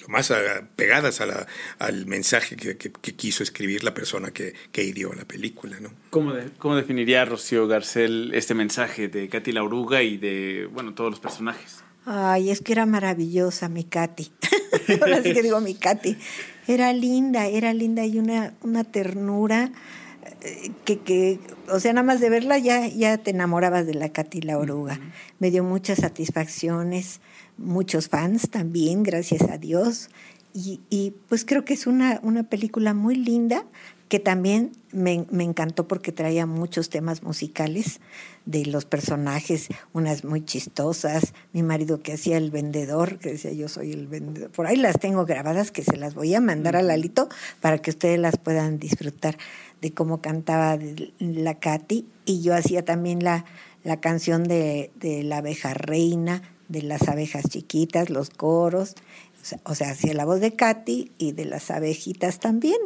lo 0.00 0.08
más 0.08 0.32
pegadas 0.76 1.20
a 1.20 1.26
la- 1.26 1.46
al 1.78 2.06
mensaje 2.06 2.56
que, 2.56 2.76
que- 2.76 2.90
que 2.92 3.14
quiso 3.14 3.42
escribir 3.42 3.84
la 3.84 3.94
persona 3.94 4.30
que, 4.32 4.54
que 4.72 4.82
ideó 4.84 5.12
la 5.14 5.24
película, 5.24 5.78
¿no? 5.80 5.90
¿Cómo, 6.10 6.32
de- 6.34 6.50
cómo 6.58 6.76
definiría 6.76 7.24
Rocío 7.24 7.66
Garcel 7.68 8.32
este 8.34 8.54
mensaje 8.54 9.08
de 9.08 9.28
Katy 9.28 9.52
la 9.52 9.62
oruga 9.62 10.02
y 10.02 10.16
de, 10.16 10.68
bueno, 10.72 10.94
todos 10.94 11.10
los 11.10 11.20
personajes? 11.20 11.76
Ay, 12.04 12.50
es 12.50 12.60
que 12.60 12.72
era 12.72 12.84
maravillosa 12.84 13.68
mi 13.68 13.84
Katy. 13.84 14.32
Ahora 15.00 15.22
sí 15.22 15.32
que 15.32 15.42
digo 15.42 15.60
mi 15.60 15.74
Katy. 15.74 16.16
Era 16.66 16.92
linda, 16.92 17.46
era 17.46 17.72
linda 17.72 18.04
y 18.06 18.18
una, 18.18 18.54
una 18.62 18.82
ternura 18.84 19.70
que, 20.84 20.98
que, 20.98 21.40
o 21.68 21.78
sea, 21.80 21.92
nada 21.92 22.06
más 22.06 22.20
de 22.20 22.30
verla 22.30 22.58
ya, 22.58 22.86
ya 22.88 23.18
te 23.18 23.30
enamorabas 23.30 23.86
de 23.86 23.94
la 23.94 24.10
Katy 24.10 24.40
la 24.42 24.58
oruga. 24.58 24.98
Me 25.38 25.50
dio 25.50 25.62
muchas 25.62 25.98
satisfacciones, 25.98 27.20
muchos 27.58 28.08
fans 28.08 28.50
también, 28.50 29.02
gracias 29.02 29.42
a 29.42 29.58
Dios. 29.58 30.10
Y, 30.54 30.80
y 30.90 31.14
pues 31.28 31.44
creo 31.44 31.64
que 31.64 31.74
es 31.74 31.86
una, 31.86 32.20
una 32.22 32.42
película 32.42 32.92
muy 32.92 33.16
linda 33.16 33.64
que 34.12 34.20
también 34.20 34.72
me, 34.92 35.24
me 35.30 35.42
encantó 35.42 35.88
porque 35.88 36.12
traía 36.12 36.44
muchos 36.44 36.90
temas 36.90 37.22
musicales 37.22 37.98
de 38.44 38.66
los 38.66 38.84
personajes, 38.84 39.68
unas 39.94 40.22
muy 40.22 40.44
chistosas, 40.44 41.32
mi 41.54 41.62
marido 41.62 42.02
que 42.02 42.12
hacía 42.12 42.36
el 42.36 42.50
vendedor, 42.50 43.18
que 43.18 43.30
decía 43.30 43.52
yo 43.52 43.68
soy 43.68 43.92
el 43.92 44.08
vendedor, 44.08 44.50
por 44.50 44.66
ahí 44.66 44.76
las 44.76 44.98
tengo 44.98 45.24
grabadas 45.24 45.70
que 45.70 45.82
se 45.82 45.96
las 45.96 46.14
voy 46.14 46.34
a 46.34 46.42
mandar 46.42 46.76
a 46.76 46.82
Lalito 46.82 47.30
para 47.62 47.78
que 47.78 47.88
ustedes 47.88 48.18
las 48.18 48.36
puedan 48.36 48.78
disfrutar 48.78 49.38
de 49.82 49.92
cómo 49.92 50.22
cantaba 50.22 50.78
la 51.18 51.58
Katy 51.58 52.06
y 52.24 52.40
yo 52.40 52.54
hacía 52.54 52.84
también 52.84 53.22
la, 53.22 53.44
la 53.84 54.00
canción 54.00 54.44
de, 54.44 54.92
de 54.94 55.24
la 55.24 55.38
abeja 55.38 55.74
reina, 55.74 56.42
de 56.68 56.82
las 56.82 57.08
abejas 57.08 57.48
chiquitas, 57.48 58.08
los 58.08 58.30
coros, 58.30 58.94
o 59.42 59.44
sea, 59.44 59.60
o 59.64 59.74
sea, 59.74 59.90
hacía 59.90 60.14
la 60.14 60.24
voz 60.24 60.40
de 60.40 60.54
Katy 60.54 61.10
y 61.18 61.32
de 61.32 61.44
las 61.44 61.70
abejitas 61.70 62.38
también. 62.38 62.78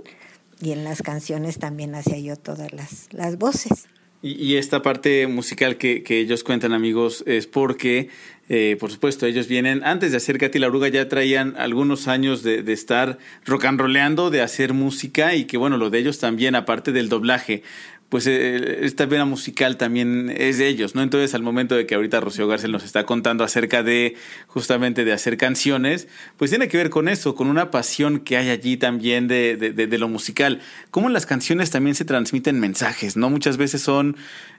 Y 0.58 0.72
en 0.72 0.84
las 0.84 1.02
canciones 1.02 1.58
también 1.58 1.94
hacía 1.94 2.18
yo 2.18 2.36
todas 2.36 2.72
las, 2.72 3.12
las 3.12 3.36
voces. 3.36 3.88
Y, 4.26 4.42
y 4.42 4.56
esta 4.56 4.82
parte 4.82 5.28
musical 5.28 5.76
que, 5.76 6.02
que 6.02 6.18
ellos 6.18 6.42
cuentan, 6.42 6.72
amigos, 6.72 7.22
es 7.28 7.46
porque, 7.46 8.08
eh, 8.48 8.76
por 8.80 8.90
supuesto, 8.90 9.24
ellos 9.24 9.46
vienen, 9.46 9.84
antes 9.84 10.10
de 10.10 10.16
hacer 10.16 10.36
Katy 10.38 10.58
la 10.58 10.66
Oruga, 10.66 10.88
ya 10.88 11.08
traían 11.08 11.54
algunos 11.56 12.08
años 12.08 12.42
de, 12.42 12.64
de 12.64 12.72
estar 12.72 13.18
rock 13.44 13.66
and 13.66 13.78
rollando, 13.78 14.30
de 14.30 14.42
hacer 14.42 14.72
música 14.72 15.36
y 15.36 15.44
que, 15.44 15.58
bueno, 15.58 15.76
lo 15.76 15.90
de 15.90 16.00
ellos 16.00 16.18
también, 16.18 16.56
aparte 16.56 16.90
del 16.90 17.08
doblaje, 17.08 17.62
pues 18.08 18.26
eh, 18.28 18.84
esta 18.84 19.06
vena 19.06 19.24
musical 19.24 19.76
también 19.76 20.32
es 20.36 20.58
de 20.58 20.68
ellos, 20.68 20.94
¿no? 20.94 21.02
Entonces, 21.02 21.34
al 21.34 21.42
momento 21.42 21.74
de 21.74 21.86
que 21.86 21.96
ahorita 21.96 22.20
Rocío 22.20 22.46
García 22.46 22.68
nos 22.68 22.84
está 22.84 23.04
contando 23.04 23.42
acerca 23.42 23.82
de 23.82 24.14
justamente 24.46 25.04
de 25.04 25.12
hacer 25.12 25.36
canciones, 25.36 26.06
pues 26.36 26.50
tiene 26.50 26.68
que 26.68 26.76
ver 26.76 26.90
con 26.90 27.08
eso, 27.08 27.34
con 27.34 27.48
una 27.48 27.70
pasión 27.72 28.20
que 28.20 28.36
hay 28.36 28.50
allí 28.50 28.76
también 28.76 29.26
de, 29.26 29.56
de, 29.56 29.98
lo 29.98 30.08
musical. 30.08 30.60
Cómo 30.90 31.08
las 31.08 31.26
canciones 31.26 31.70
también 31.70 31.96
se 31.96 32.04
transmiten 32.04 32.60
mensajes, 32.60 33.16
¿no? 33.16 33.28
Muchas 33.28 33.56
veces 33.56 33.82
son 33.82 34.16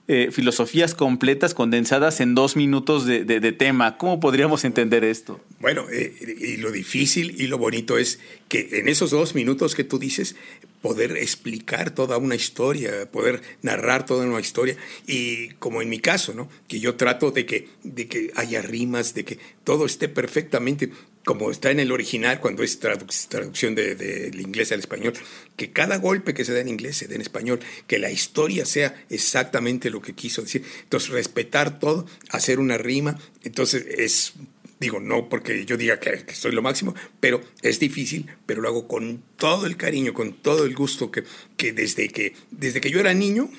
eh, 0.09 0.29
filosofías 0.31 0.93
completas 0.93 1.53
condensadas 1.53 2.19
en 2.19 2.35
dos 2.35 2.55
minutos 2.57 3.05
de, 3.05 3.23
de, 3.23 3.39
de, 3.39 3.51
tema. 3.53 3.97
¿Cómo 3.97 4.19
podríamos 4.19 4.65
entender 4.65 5.03
esto? 5.05 5.39
Bueno, 5.59 5.85
eh, 5.91 6.13
y 6.39 6.57
lo 6.57 6.71
difícil 6.71 7.35
y 7.39 7.47
lo 7.47 7.57
bonito 7.57 7.97
es 7.97 8.19
que 8.49 8.69
en 8.73 8.87
esos 8.87 9.11
dos 9.11 9.35
minutos 9.35 9.75
que 9.75 9.83
tú 9.83 9.99
dices, 9.99 10.35
poder 10.81 11.17
explicar 11.17 11.91
toda 11.91 12.17
una 12.17 12.35
historia, 12.35 13.09
poder 13.11 13.41
narrar 13.61 14.05
toda 14.05 14.25
una 14.25 14.39
historia. 14.39 14.77
Y 15.05 15.49
como 15.59 15.81
en 15.81 15.89
mi 15.89 15.99
caso, 15.99 16.33
¿no? 16.33 16.49
Que 16.67 16.79
yo 16.79 16.95
trato 16.95 17.31
de 17.31 17.45
que, 17.45 17.69
de 17.83 18.07
que 18.07 18.31
haya 18.35 18.61
rimas, 18.61 19.13
de 19.13 19.25
que 19.25 19.39
todo 19.63 19.85
esté 19.85 20.09
perfectamente 20.09 20.91
como 21.27 21.51
está 21.51 21.71
en 21.71 21.81
el 21.81 21.91
original, 21.91 22.39
cuando 22.39 22.63
es 22.63 22.79
traduc 22.79 23.11
traducción 23.27 23.75
del 23.75 23.97
de, 23.97 24.31
de 24.31 24.41
inglés 24.41 24.71
al 24.71 24.79
español, 24.79 25.11
que 25.57 25.73
cada 25.73 25.97
golpe 25.97 26.33
que 26.33 26.45
se 26.45 26.53
da 26.53 26.61
en 26.61 26.69
inglés 26.69 26.95
se 26.95 27.07
dé 27.09 27.15
en 27.15 27.21
español, 27.21 27.59
que 27.85 27.99
la 27.99 28.09
historia 28.09 28.65
sea 28.65 28.95
exactamente 29.09 29.89
lo 29.89 30.01
que 30.01 30.13
quiso 30.13 30.41
decir. 30.41 30.63
Entonces, 30.83 31.09
respetar 31.09 31.79
todo, 31.79 32.05
hacer 32.29 32.59
una 32.59 32.77
rima, 32.77 33.19
entonces 33.43 33.85
es 33.89 34.35
Digo, 34.79 34.99
no 34.99 35.27
porque 35.27 35.65
yo 35.65 35.75
diga 35.75 35.99
que, 35.99 36.23
que, 36.23 36.35
soy 36.35 36.51
lo 36.51 36.61
máximo, 36.61 36.93
pero 37.19 37.43
es 37.61 37.79
difícil, 37.79 38.27
pero 38.45 38.61
lo 38.61 38.67
hago 38.67 38.87
con 38.87 39.23
todo 39.37 39.65
el 39.65 39.75
cariño, 39.75 40.13
con 40.13 40.33
todo 40.33 40.65
el 40.65 40.75
gusto 40.75 41.09
que, 41.09 41.23
que, 41.57 41.73
desde, 41.73 42.09
que 42.09 42.35
desde 42.51 42.79
que 42.79 42.91
yo 42.91 42.99
era 42.99 43.13
niño, 43.13 43.49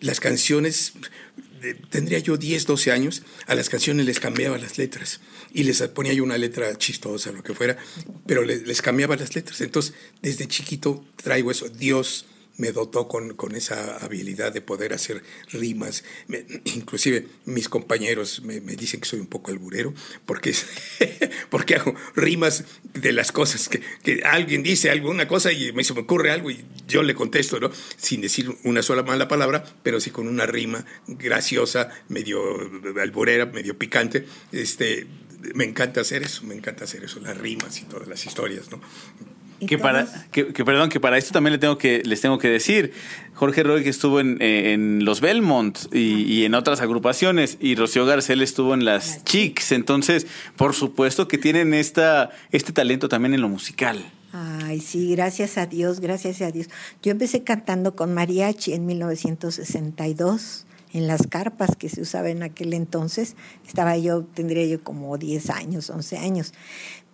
las 0.00 0.20
canciones, 0.20 0.92
tendría 1.90 2.18
yo 2.18 2.36
10, 2.36 2.66
12 2.66 2.92
años, 2.92 3.22
a 3.46 3.54
las 3.54 3.70
canciones 3.70 4.04
les 4.04 4.20
cambiaba 4.20 4.58
las 4.58 4.76
letras 4.76 5.20
y 5.54 5.64
les 5.64 5.80
ponía 5.88 6.12
yo 6.12 6.22
una 6.22 6.36
letra 6.36 6.76
chistosa, 6.76 7.32
lo 7.32 7.42
que 7.42 7.54
fuera, 7.54 7.78
pero 8.26 8.44
les, 8.44 8.66
les 8.66 8.82
cambiaba 8.82 9.16
las 9.16 9.34
letras. 9.34 9.62
Entonces, 9.62 9.94
desde 10.20 10.48
chiquito 10.48 11.02
traigo 11.16 11.50
eso, 11.50 11.68
Dios 11.70 12.26
me 12.58 12.72
dotó 12.72 13.08
con, 13.08 13.34
con, 13.34 13.54
esa 13.54 13.96
habilidad 13.98 14.52
de 14.52 14.60
poder 14.60 14.92
hacer 14.92 15.22
rimas. 15.50 16.04
Me, 16.26 16.44
inclusive 16.64 17.26
mis 17.46 17.68
compañeros 17.68 18.42
me, 18.42 18.60
me, 18.60 18.76
dicen 18.76 19.00
que 19.00 19.08
soy 19.08 19.20
un 19.20 19.26
poco 19.26 19.50
alburero 19.50 19.94
porque, 20.26 20.54
porque 21.50 21.76
hago 21.76 21.94
rimas 22.14 22.64
de 22.92 23.12
las 23.12 23.32
cosas 23.32 23.68
que, 23.68 23.80
que, 24.02 24.22
alguien 24.24 24.62
dice 24.62 24.90
alguna 24.90 25.26
cosa 25.26 25.52
y 25.52 25.72
me, 25.72 25.84
se 25.84 25.94
me 25.94 26.00
ocurre 26.00 26.30
algo 26.30 26.50
y 26.50 26.64
yo 26.86 27.02
le 27.02 27.14
contesto, 27.14 27.60
¿no? 27.60 27.70
Sin 27.96 28.20
decir 28.20 28.54
una 28.64 28.82
sola 28.82 29.02
mala 29.02 29.28
palabra, 29.28 29.64
pero 29.82 30.00
sí 30.00 30.10
con 30.10 30.28
una 30.28 30.46
rima 30.46 30.84
graciosa, 31.06 31.90
medio 32.08 32.40
alburera, 33.00 33.46
medio 33.46 33.78
picante. 33.78 34.26
Este, 34.52 35.06
me 35.54 35.64
encanta 35.64 36.00
hacer 36.00 36.22
eso, 36.22 36.44
me 36.44 36.54
encanta 36.54 36.84
hacer 36.84 37.04
eso, 37.04 37.20
las 37.20 37.36
rimas 37.38 37.80
y 37.80 37.84
todas 37.84 38.08
las 38.08 38.26
historias, 38.26 38.70
¿no? 38.70 38.80
Que 39.66 39.76
para, 39.76 40.06
que, 40.30 40.52
que, 40.52 40.64
perdón, 40.64 40.88
que 40.88 41.00
para 41.00 41.18
esto 41.18 41.32
también 41.32 41.52
le 41.52 41.58
tengo 41.58 41.78
que, 41.78 42.02
les 42.04 42.20
tengo 42.20 42.38
que 42.38 42.48
decir, 42.48 42.92
Jorge 43.34 43.64
Roy 43.64 43.82
que 43.82 43.88
estuvo 43.88 44.20
en, 44.20 44.40
en 44.40 45.04
los 45.04 45.20
Belmont 45.20 45.78
y, 45.92 46.22
y, 46.22 46.44
en 46.44 46.54
otras 46.54 46.80
agrupaciones 46.80 47.58
y 47.60 47.74
Rocío 47.74 48.06
Garcel 48.06 48.40
estuvo 48.40 48.74
en 48.74 48.84
las, 48.84 49.08
las 49.08 49.24
Chicks, 49.24 49.72
entonces 49.72 50.28
por 50.56 50.74
supuesto 50.74 51.26
que 51.26 51.38
tienen 51.38 51.74
esta, 51.74 52.30
este 52.52 52.72
talento 52.72 53.08
también 53.08 53.34
en 53.34 53.40
lo 53.40 53.48
musical. 53.48 54.12
Ay, 54.32 54.80
sí, 54.80 55.10
gracias 55.12 55.58
a 55.58 55.66
Dios, 55.66 56.00
gracias 56.00 56.42
a 56.42 56.50
Dios. 56.50 56.68
Yo 57.02 57.10
empecé 57.10 57.42
cantando 57.42 57.96
con 57.96 58.14
mariachi 58.14 58.74
en 58.74 58.86
1962 58.86 60.66
en 60.92 61.06
las 61.06 61.26
carpas 61.26 61.76
que 61.76 61.88
se 61.88 62.00
usaba 62.00 62.28
en 62.30 62.42
aquel 62.42 62.74
entonces. 62.74 63.36
Estaba 63.66 63.96
yo, 63.96 64.24
tendría 64.24 64.66
yo 64.66 64.82
como 64.82 65.16
10 65.18 65.50
años, 65.50 65.90
11 65.90 66.18
años, 66.18 66.52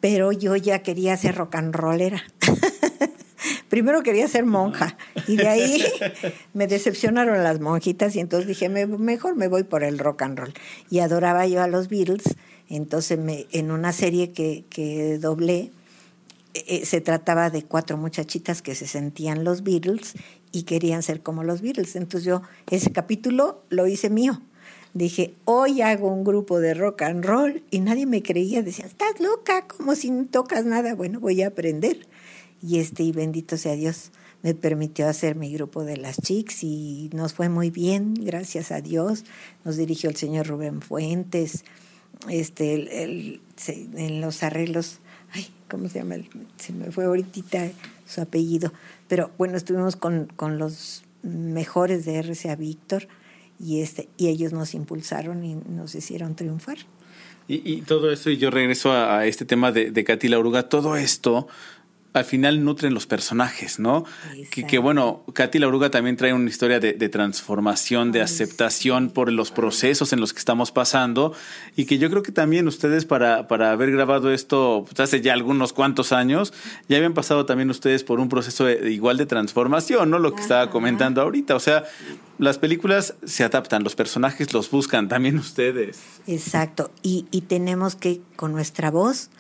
pero 0.05 0.33
yo 0.33 0.55
ya 0.55 0.81
quería 0.81 1.17
ser 1.17 1.35
rock 1.35 1.55
and 1.55 1.75
rollera. 1.75 2.23
Primero 3.71 4.03
quería 4.03 4.29
ser 4.29 4.45
monja 4.45 4.99
y 5.27 5.37
de 5.37 5.49
ahí 5.49 5.83
me 6.53 6.67
decepcionaron 6.67 7.43
las 7.43 7.59
monjitas 7.59 8.15
y 8.15 8.21
entonces 8.21 8.47
dije, 8.47 8.69
me, 8.69 8.87
mejor 8.87 9.35
me 9.35 9.49
voy 9.49 9.65
por 9.65 9.83
el 9.83 9.99
rock 9.99 10.21
and 10.21 10.39
roll. 10.39 10.53
Y 10.91 10.99
adoraba 10.99 11.47
yo 11.47 11.63
a 11.63 11.69
los 11.69 11.89
Beatles, 11.89 12.37
entonces 12.69 13.19
me, 13.19 13.47
en 13.53 13.71
una 13.71 13.95
serie 13.95 14.33
que, 14.33 14.67
que 14.69 15.17
doblé, 15.17 15.73
eh, 16.53 16.85
se 16.85 17.01
trataba 17.01 17.49
de 17.49 17.63
cuatro 17.63 17.97
muchachitas 17.97 18.61
que 18.61 18.75
se 18.75 18.87
sentían 18.87 19.43
los 19.43 19.63
Beatles 19.63 20.13
y 20.53 20.65
querían 20.65 21.03
ser 21.03 21.23
como 21.23 21.45
los 21.45 21.63
Beatles. 21.63 21.97
Entonces 21.97 22.27
yo 22.27 22.43
ese 22.69 22.93
capítulo 22.93 23.65
lo 23.71 23.87
hice 23.87 24.11
mío. 24.11 24.43
Dije, 24.95 25.35
hoy 25.45 25.83
hago 25.83 26.07
un 26.09 26.23
grupo 26.23 26.61
de 26.61 26.73
rock 26.73 27.03
and 27.03 27.25
roll 27.25 27.65
y 27.73 27.81
nadie 27.81 28.07
me 28.07 28.23
creía. 28.23 28.63
Decían, 28.63 28.87
estás 28.87 29.19
loca, 29.19 29.67
como 29.67 29.97
si 29.97 30.13
no 30.13 30.25
tocas 30.27 30.65
nada. 30.65 30.95
Bueno, 30.95 31.19
voy 31.19 31.43
a 31.43 31.49
aprender. 31.49 32.07
Y 32.63 32.79
este, 32.79 33.03
y 33.03 33.11
bendito 33.11 33.57
sea 33.57 33.75
Dios, 33.75 34.13
me 34.43 34.55
permitió 34.55 35.09
hacer 35.09 35.35
mi 35.35 35.53
grupo 35.53 35.85
de 35.85 35.97
las 35.97 36.19
chicks 36.19 36.63
y 36.63 37.11
nos 37.13 37.35
fue 37.35 37.49
muy 37.49 37.71
bien, 37.71 38.15
gracias 38.15 38.71
a 38.71 38.81
Dios. 38.81 39.25
Nos 39.65 39.77
dirigió 39.77 40.09
el 40.09 40.17
señor 40.17 40.47
Rubén 40.47 40.81
Fuentes. 40.81 41.65
Este, 42.29 43.41
en 43.67 44.21
los 44.21 44.45
arreglos, 44.45 45.01
ay, 45.33 45.49
¿cómo 45.69 45.89
se 45.89 45.99
llama? 45.99 46.17
Se 46.57 46.73
me 46.73 46.93
fue 46.93 47.07
ahorita 47.07 47.69
su 48.07 48.21
apellido. 48.21 48.73
Pero 49.09 49.33
bueno, 49.39 49.57
estuvimos 49.57 49.97
con, 49.97 50.29
con 50.37 50.59
los 50.59 51.03
mejores 51.25 52.05
de 52.05 52.23
RCA 52.23 52.55
Víctor 52.55 53.09
y, 53.65 53.81
este, 53.81 54.11
y 54.19 54.29
ellos 54.29 54.53
nos 54.53 54.75
impulsaron 54.75 55.43
y 55.43 55.55
nos 55.55 55.95
hicieron 55.95 56.37
triunfar. 56.37 56.77
Y, 57.49 57.73
y 57.73 57.81
todo 57.81 58.13
esto, 58.13 58.29
y 58.31 58.37
yo 58.37 58.51
regreso 58.51 58.93
a, 58.93 59.27
este 59.27 59.47
tema 59.47 59.73
de, 59.73 59.91
de 59.91 60.05
Katy 60.05 60.29
todo 60.69 60.97
esto 60.97 61.49
al 62.15 62.25
final 62.25 62.65
nutren 62.65 62.95
los 62.95 63.07
personajes, 63.07 63.81
¿no? 63.81 64.05
Que, 64.53 64.65
que, 64.65 64.79
bueno, 64.79 65.25
Katy 65.33 65.59
la 65.59 65.67
Oruga 65.67 65.91
también 65.91 66.17
trae 66.17 66.33
una 66.33 66.49
historia 66.49 66.79
de, 66.79 66.93
de 66.93 67.09
transformación, 67.09 68.13
de 68.13 68.21
Ay, 68.21 68.27
aceptación 68.27 69.07
sí. 69.07 69.13
por 69.13 69.33
los 69.33 69.51
procesos 69.51 70.13
en 70.13 70.21
los 70.21 70.33
que 70.33 70.39
estamos 70.39 70.71
pasando 70.71 71.35
y 71.75 71.87
que 71.87 71.99
yo 71.99 72.09
creo 72.11 72.23
que 72.23 72.31
también 72.31 72.69
ustedes 72.69 73.05
para, 73.05 73.49
para 73.49 73.73
haber 73.73 73.91
grabado 73.91 74.33
esto 74.33 74.85
pues, 74.87 75.01
hace 75.01 75.23
ya 75.23 75.33
algunos 75.33 75.73
cuantos 75.73 76.13
años, 76.13 76.53
ya 76.89 76.99
habían 76.99 77.15
pasado 77.15 77.47
también 77.47 77.69
ustedes 77.69 78.05
por 78.05 78.21
un 78.21 78.29
proceso 78.29 78.65
de, 78.65 78.93
igual 78.93 79.17
de 79.17 79.27
transformación, 79.27 80.09
¿no? 80.09 80.21
Lo 80.21 80.31
que 80.31 80.37
Ajá. 80.37 80.43
estaba 80.43 80.71
comentando 80.71 81.21
ahorita, 81.21 81.57
o 81.57 81.61
sea, 81.61 81.83
las 82.39 82.59
películas 82.59 83.17
se 83.25 83.43
adaptan, 83.43 83.83
los 83.83 83.97
personajes 83.97 84.53
los 84.55 84.71
buscan, 84.71 85.09
también 85.09 85.37
ustedes. 85.37 85.99
Exacto, 86.29 86.93
y, 87.03 87.27
y 87.33 87.41
tenemos 87.41 87.97
que 87.97 88.21
con 88.37 88.53
nuestra 88.53 88.93
voz 88.93 89.31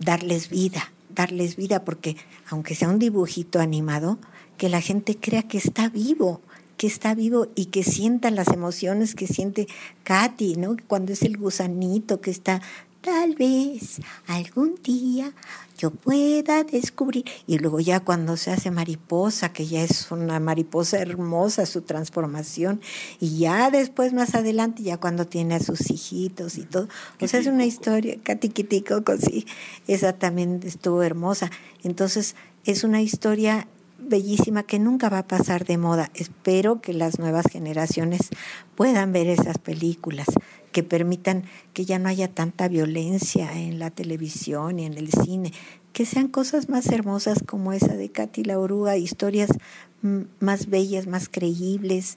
darles 0.00 0.50
vida 0.50 0.90
darles 1.14 1.56
vida, 1.56 1.84
porque 1.84 2.16
aunque 2.48 2.74
sea 2.74 2.88
un 2.88 2.98
dibujito 2.98 3.60
animado, 3.60 4.18
que 4.58 4.68
la 4.68 4.80
gente 4.80 5.16
crea 5.16 5.42
que 5.42 5.58
está 5.58 5.88
vivo, 5.88 6.40
que 6.76 6.86
está 6.86 7.14
vivo 7.14 7.48
y 7.54 7.66
que 7.66 7.82
sienta 7.82 8.30
las 8.30 8.48
emociones 8.48 9.14
que 9.14 9.26
siente 9.26 9.66
Katy, 10.02 10.56
¿no? 10.56 10.76
Cuando 10.86 11.12
es 11.12 11.22
el 11.22 11.36
gusanito 11.36 12.20
que 12.20 12.30
está, 12.30 12.60
tal 13.00 13.34
vez 13.34 14.00
algún 14.26 14.76
día 14.82 15.32
yo 15.76 15.90
pueda 15.90 16.64
descubrir. 16.64 17.24
Y 17.46 17.58
luego 17.58 17.80
ya 17.80 18.00
cuando 18.00 18.36
se 18.36 18.50
hace 18.50 18.70
mariposa, 18.70 19.52
que 19.52 19.66
ya 19.66 19.82
es 19.82 20.10
una 20.10 20.40
mariposa 20.40 20.98
hermosa 20.98 21.66
su 21.66 21.82
transformación, 21.82 22.80
y 23.20 23.38
ya 23.38 23.70
después 23.70 24.12
más 24.12 24.34
adelante, 24.34 24.82
ya 24.82 24.98
cuando 24.98 25.26
tiene 25.26 25.56
a 25.56 25.60
sus 25.60 25.90
hijitos 25.90 26.58
y 26.58 26.62
todo. 26.62 26.88
O 27.20 27.28
sea, 27.28 27.40
es 27.40 27.46
una 27.46 27.64
historia, 27.64 28.16
Catiquitico, 28.22 29.02
sí, 29.18 29.46
esa 29.86 30.12
también 30.12 30.60
estuvo 30.64 31.02
hermosa. 31.02 31.50
Entonces, 31.82 32.36
es 32.64 32.84
una 32.84 33.02
historia 33.02 33.68
bellísima 33.98 34.62
que 34.62 34.78
nunca 34.78 35.08
va 35.08 35.18
a 35.18 35.26
pasar 35.26 35.64
de 35.64 35.78
moda. 35.78 36.10
Espero 36.14 36.80
que 36.80 36.92
las 36.92 37.18
nuevas 37.18 37.46
generaciones 37.50 38.30
puedan 38.74 39.12
ver 39.12 39.28
esas 39.28 39.58
películas, 39.58 40.26
que 40.74 40.82
permitan 40.82 41.44
que 41.72 41.84
ya 41.84 42.00
no 42.00 42.08
haya 42.08 42.26
tanta 42.26 42.66
violencia 42.66 43.56
en 43.56 43.78
la 43.78 43.92
televisión 43.92 44.80
y 44.80 44.86
en 44.86 44.94
el 44.94 45.08
cine, 45.12 45.52
que 45.92 46.04
sean 46.04 46.26
cosas 46.26 46.68
más 46.68 46.86
hermosas 46.86 47.38
como 47.46 47.72
esa 47.72 47.94
de 47.94 48.10
Katy 48.10 48.42
la 48.42 48.58
Oruga, 48.58 48.96
historias 48.96 49.50
más 50.40 50.68
bellas, 50.68 51.06
más 51.06 51.28
creíbles 51.28 52.16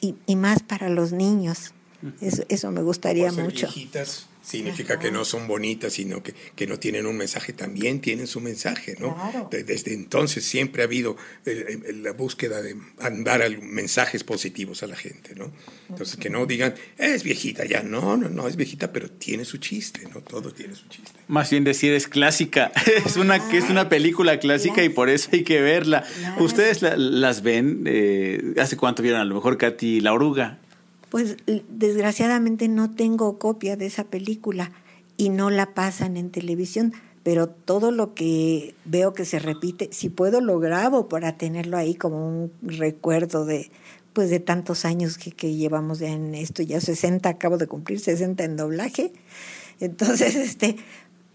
y, 0.00 0.14
y 0.24 0.36
más 0.36 0.62
para 0.62 0.88
los 0.88 1.12
niños. 1.12 1.74
Eso, 2.22 2.44
eso 2.48 2.72
me 2.72 2.80
gustaría 2.80 3.30
mucho. 3.30 3.66
Viejitas 3.66 4.27
significa 4.48 4.98
que 4.98 5.10
no 5.10 5.26
son 5.26 5.46
bonitas, 5.46 5.92
sino 5.92 6.22
que, 6.22 6.34
que, 6.56 6.66
no 6.66 6.78
tienen 6.78 7.04
un 7.06 7.16
mensaje, 7.16 7.52
también 7.52 8.00
tienen 8.00 8.26
su 8.26 8.40
mensaje, 8.40 8.96
¿no? 8.98 9.14
Desde 9.50 9.92
entonces 9.92 10.42
siempre 10.44 10.82
ha 10.82 10.86
habido 10.86 11.16
eh, 11.44 11.78
eh, 11.86 11.92
la 11.92 12.12
búsqueda 12.12 12.62
de 12.62 12.74
andar 12.98 13.42
mensajes 13.60 14.24
positivos 14.24 14.82
a 14.82 14.86
la 14.86 14.96
gente, 14.96 15.34
¿no? 15.34 15.52
Entonces 15.90 16.16
que 16.16 16.30
no 16.30 16.46
digan, 16.46 16.74
es 16.96 17.24
viejita 17.24 17.66
ya, 17.66 17.82
no, 17.82 18.16
no, 18.16 18.30
no, 18.30 18.48
es 18.48 18.56
viejita, 18.56 18.90
pero 18.90 19.10
tiene 19.10 19.44
su 19.44 19.58
chiste, 19.58 20.08
¿no? 20.14 20.22
Todo 20.22 20.50
tiene 20.50 20.74
su 20.74 20.88
chiste. 20.88 21.12
Más 21.28 21.50
bien 21.50 21.64
decir 21.64 21.92
es 21.92 22.08
clásica, 22.08 22.72
es 23.04 23.16
una, 23.16 23.50
que 23.50 23.58
es 23.58 23.68
una 23.68 23.90
película 23.90 24.38
clásica 24.38 24.82
y 24.82 24.88
por 24.88 25.10
eso 25.10 25.28
hay 25.32 25.44
que 25.44 25.60
verla. 25.60 26.04
¿Ustedes 26.38 26.80
las 26.80 27.42
ven? 27.42 27.82
Eh, 27.84 28.54
¿Hace 28.58 28.78
cuánto 28.78 29.02
vieron 29.02 29.20
a 29.20 29.24
lo 29.26 29.34
mejor 29.34 29.58
Katy 29.58 30.00
La 30.00 30.14
Oruga? 30.14 30.58
Pues 31.10 31.36
desgraciadamente 31.68 32.68
no 32.68 32.90
tengo 32.90 33.38
copia 33.38 33.76
de 33.76 33.86
esa 33.86 34.04
película 34.04 34.72
y 35.16 35.30
no 35.30 35.50
la 35.50 35.74
pasan 35.74 36.16
en 36.16 36.30
televisión, 36.30 36.92
pero 37.22 37.48
todo 37.48 37.90
lo 37.90 38.14
que 38.14 38.74
veo 38.84 39.12
que 39.14 39.24
se 39.24 39.38
repite, 39.38 39.88
si 39.92 40.08
puedo 40.08 40.40
lo 40.40 40.58
grabo 40.60 41.08
para 41.08 41.36
tenerlo 41.36 41.76
ahí 41.76 41.94
como 41.94 42.26
un 42.26 42.52
recuerdo 42.62 43.44
de 43.44 43.70
pues 44.12 44.30
de 44.30 44.40
tantos 44.40 44.84
años 44.84 45.16
que, 45.16 45.30
que 45.30 45.54
llevamos 45.54 46.00
en 46.00 46.34
esto, 46.34 46.62
ya 46.62 46.80
60, 46.80 47.28
acabo 47.28 47.56
de 47.56 47.68
cumplir 47.68 48.00
60 48.00 48.42
en 48.42 48.56
doblaje. 48.56 49.12
Entonces, 49.78 50.34
este 50.36 50.76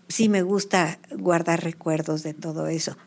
sí 0.07 0.29
me 0.29 0.41
gusta 0.41 0.99
guardar 1.17 1.63
recuerdos 1.63 2.23
de 2.23 2.33
todo 2.33 2.67
eso. 2.67 2.97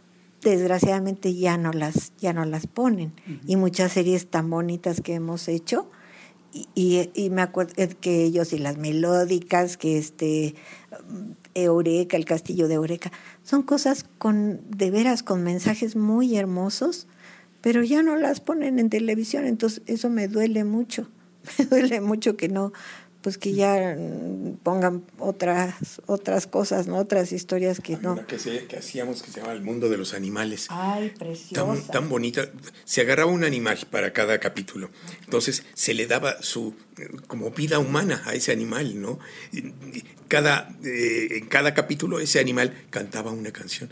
Desgraciadamente 0.42 1.34
ya 1.34 1.56
no 1.56 1.72
las 1.72 2.12
ya 2.18 2.32
no 2.32 2.44
las 2.44 2.66
ponen 2.66 3.12
y 3.46 3.56
muchas 3.56 3.92
series 3.92 4.28
tan 4.28 4.48
bonitas 4.48 5.00
que 5.00 5.14
hemos 5.14 5.48
hecho 5.48 5.90
y, 6.74 7.30
me 7.30 7.42
acuerdo 7.42 7.74
que 8.00 8.24
ellos 8.24 8.52
y 8.52 8.58
las 8.58 8.76
melódicas, 8.78 9.76
que 9.76 9.98
este 9.98 10.54
Eureka, 11.54 12.16
el 12.16 12.24
castillo 12.24 12.68
de 12.68 12.74
Eureka, 12.74 13.12
son 13.42 13.62
cosas 13.62 14.06
con 14.18 14.60
de 14.70 14.90
veras 14.90 15.22
con 15.22 15.42
mensajes 15.42 15.96
muy 15.96 16.36
hermosos, 16.36 17.06
pero 17.60 17.82
ya 17.82 18.02
no 18.02 18.16
las 18.16 18.40
ponen 18.40 18.78
en 18.78 18.90
televisión, 18.90 19.46
entonces 19.46 19.82
eso 19.86 20.10
me 20.10 20.28
duele 20.28 20.64
mucho. 20.64 21.08
Me 21.58 21.64
duele 21.64 22.00
mucho 22.00 22.36
que 22.36 22.48
no 22.48 22.72
pues 23.26 23.38
que 23.38 23.54
ya 23.54 23.98
pongan 24.62 25.04
otras 25.18 26.00
otras 26.06 26.46
cosas, 26.46 26.86
¿no? 26.86 26.98
Otras 26.98 27.32
historias 27.32 27.80
que 27.80 27.96
no. 27.96 28.24
que, 28.24 28.36
que, 28.68 28.76
hacíamos 28.76 29.24
que 29.24 29.32
se 29.32 29.40
llama 29.40 29.52
El 29.52 29.62
mundo 29.62 29.88
de 29.88 29.96
los 29.96 30.14
animales. 30.14 30.68
Ay, 30.70 31.12
preciosa. 31.18 31.74
Tan, 31.74 31.86
tan, 31.88 32.08
bonita. 32.08 32.48
Se 32.84 33.00
agarraba 33.00 33.32
un 33.32 33.42
animal 33.42 33.78
para 33.90 34.12
cada 34.12 34.38
capítulo. 34.38 34.90
Entonces 35.24 35.64
se 35.74 35.92
le 35.92 36.06
daba 36.06 36.40
su 36.40 36.76
como 37.26 37.50
vida 37.50 37.80
humana 37.80 38.22
a 38.26 38.34
ese 38.34 38.52
animal, 38.52 39.02
¿no? 39.02 39.18
Cada, 40.28 40.68
eh, 40.84 41.38
en 41.38 41.46
cada 41.46 41.74
capítulo 41.74 42.20
ese 42.20 42.38
animal 42.38 42.74
cantaba 42.90 43.32
una 43.32 43.50
canción. 43.50 43.90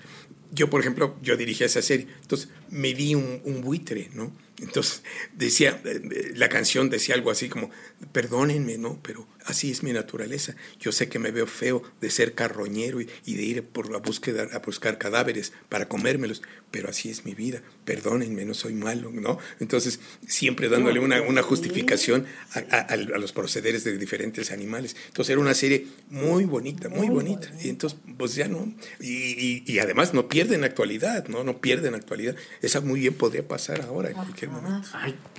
Yo, 0.53 0.71
por 0.71 0.81
ejemplo, 0.81 1.17
yo 1.23 1.37
dirigía 1.37 1.67
esa 1.67 1.83
serie, 1.83 2.07
entonces 2.23 2.51
me 2.75 2.93
di 2.93 3.15
un, 3.15 3.41
un 3.45 3.61
buitre, 3.63 4.11
¿no? 4.15 4.33
Entonces 4.61 5.03
decía, 5.37 5.81
eh, 5.85 6.01
eh, 6.11 6.33
la 6.37 6.49
canción 6.49 6.89
decía 6.89 7.15
algo 7.15 7.31
así 7.31 7.49
como, 7.49 7.71
perdónenme, 8.13 8.79
¿no? 8.79 9.01
Pero 9.03 9.27
así 9.45 9.71
es 9.71 9.83
mi 9.83 9.93
naturaleza. 9.93 10.55
Yo 10.79 10.93
sé 10.93 11.09
que 11.09 11.19
me 11.19 11.33
veo 11.33 11.47
feo 11.47 11.83
de 12.01 12.11
ser 12.11 12.35
carroñero 12.35 13.01
y, 13.01 13.07
de 13.07 13.43
ir 13.43 13.63
por 13.65 13.91
la 13.91 13.99
búsqueda 13.99 14.49
a 14.53 14.59
buscar 14.61 14.97
cadáveres 14.97 15.53
para 15.69 15.89
comérmelos, 15.89 16.43
pero 16.71 16.89
así 16.89 17.11
es 17.11 17.25
mi 17.25 17.35
vida. 17.35 17.63
Perdónenme, 17.85 18.45
no 18.45 18.55
soy 18.55 18.75
malo, 18.75 19.11
¿no? 19.13 19.39
Entonces, 19.59 19.99
siempre 20.27 20.69
dándole 20.69 21.01
una, 21.01 21.21
una 21.23 21.43
justificación 21.43 22.27
a, 22.53 22.97
los 22.97 23.33
procederes 23.33 23.85
de 23.85 23.99
diferentes 23.99 24.53
animales. 24.53 24.97
Entonces, 25.09 25.33
era 25.33 25.41
una 25.41 25.55
serie 25.55 25.87
muy 26.11 26.45
bonita, 26.45 26.89
muy 26.89 27.09
bonita. 27.09 27.51
Y 27.63 27.69
entonces, 27.69 27.99
pues 28.17 28.35
ya 28.37 28.47
no. 28.47 28.73
Y, 29.01 29.63
y, 29.67 29.79
además 29.81 30.15
no 30.15 30.29
pierden 30.29 30.65
actualidad, 30.65 31.27
¿no? 31.29 31.43
No 31.43 31.61
pierden 31.61 31.95
actualidad. 31.95 32.37
Esa 32.65 32.81
muy 32.81 33.01
bien 33.01 33.15
podría 33.15 33.47
pasar 33.47 33.83
ahora 33.83 34.09
en 34.09 34.15
cualquier 34.15 34.51
momento. 34.51 34.89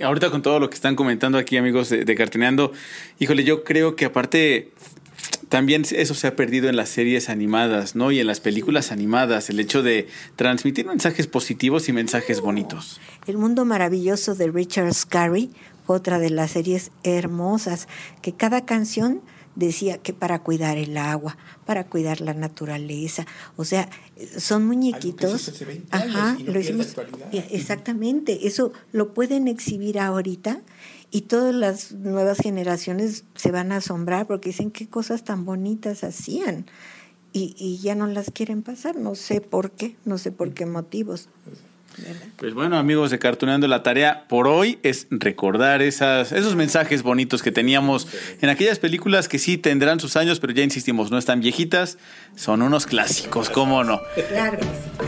ahorita 0.04 0.30
con 0.30 0.42
todo 0.42 0.60
lo 0.60 0.70
que 0.70 0.76
están 0.76 0.96
comentando 0.96 1.38
aquí, 1.38 1.58
amigos 1.58 1.90
de, 1.90 2.06
de 2.06 2.16
Cartineando, 2.16 2.72
híjole, 3.20 3.44
yo 3.44 3.64
creo 3.64 3.96
que 3.96 4.06
aparte 4.06 4.72
también 5.50 5.84
eso 5.90 6.14
se 6.14 6.28
ha 6.28 6.36
perdido 6.36 6.70
en 6.70 6.76
las 6.76 6.90
series 6.90 7.30
animadas, 7.30 7.96
¿no? 7.96 8.12
Y 8.12 8.20
en 8.20 8.28
las 8.28 8.40
películas 8.40 8.92
animadas, 8.92 9.50
el 9.50 9.60
hecho 9.60 9.84
de 9.84 10.08
transmitir 10.36 10.86
mensajes 10.86 11.28
positivos 11.28 11.88
y 11.90 11.94
mensajes 11.94 12.42
bonitos. 12.42 13.00
El 13.28 13.38
mundo 13.38 13.66
maravilloso 13.66 14.36
de 14.36 14.52
Richard 14.52 14.94
Scarry 14.94 15.52
fue 15.86 15.98
otra 15.98 16.20
de 16.20 16.30
las 16.30 16.52
series 16.52 16.92
hermosas, 17.04 17.88
que 18.22 18.34
cada 18.34 18.66
canción 18.66 19.22
decía 19.56 19.98
que 19.98 20.14
para 20.14 20.40
cuidar 20.40 20.78
el 20.78 20.98
agua, 20.98 21.38
para 21.66 21.86
cuidar 21.86 22.22
la 22.22 22.34
naturaleza, 22.34 23.26
o 23.56 23.66
sea, 23.66 23.90
son 24.38 24.66
muñequitos. 24.66 25.52
Ajá, 25.92 26.38
lo 26.46 26.60
hicimos. 26.60 26.96
Exactamente, 27.52 28.48
eso 28.48 28.72
lo 28.92 29.14
pueden 29.14 29.48
exhibir 29.48 30.00
ahorita 30.00 30.62
y 31.12 31.22
todas 31.22 31.56
las 31.56 31.94
nuevas 31.94 32.40
generaciones 32.40 33.24
se 33.36 33.52
van 33.52 33.72
a 33.72 33.78
asombrar 33.78 34.28
porque 34.28 34.50
dicen 34.50 34.72
qué 34.72 34.88
cosas 34.88 35.24
tan 35.24 35.46
bonitas 35.46 36.04
hacían 36.04 36.66
y, 37.32 37.56
y 37.58 37.78
ya 37.80 37.96
no 37.96 38.08
las 38.08 38.32
quieren 38.32 38.64
pasar, 38.64 38.98
no 38.98 39.16
sé 39.16 39.42
por 39.42 39.72
qué, 39.72 39.96
no 40.06 40.18
sé 40.18 40.32
por 40.32 40.54
qué 40.54 40.66
motivos. 40.66 41.30
Pues 42.38 42.54
bueno, 42.54 42.78
amigos 42.78 43.12
de 43.12 43.20
Cartuneando, 43.20 43.68
la 43.68 43.84
tarea 43.84 44.26
por 44.28 44.48
hoy 44.48 44.80
es 44.84 45.08
recordar 45.10 45.82
esas, 45.82 46.32
esos 46.32 46.56
mensajes 46.56 47.04
bonitos 47.04 47.42
que 47.42 47.52
teníamos 47.52 48.08
en 48.42 48.50
aquellas 48.50 48.80
películas 48.80 49.28
que 49.28 49.40
sí 49.40 49.58
tendrán 49.58 50.00
sus 50.00 50.16
años, 50.18 50.40
pero 50.40 50.54
ya 50.54 50.64
insistimos, 50.64 51.12
no 51.12 51.18
están 51.18 51.40
viejitas, 51.40 51.98
son 52.36 52.62
unos 52.62 52.86
clásicos, 52.86 53.50
¿cómo 53.50 53.84
no? 53.84 54.02
Claro. 54.30 54.60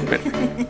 ¿Qué 0.10 0.68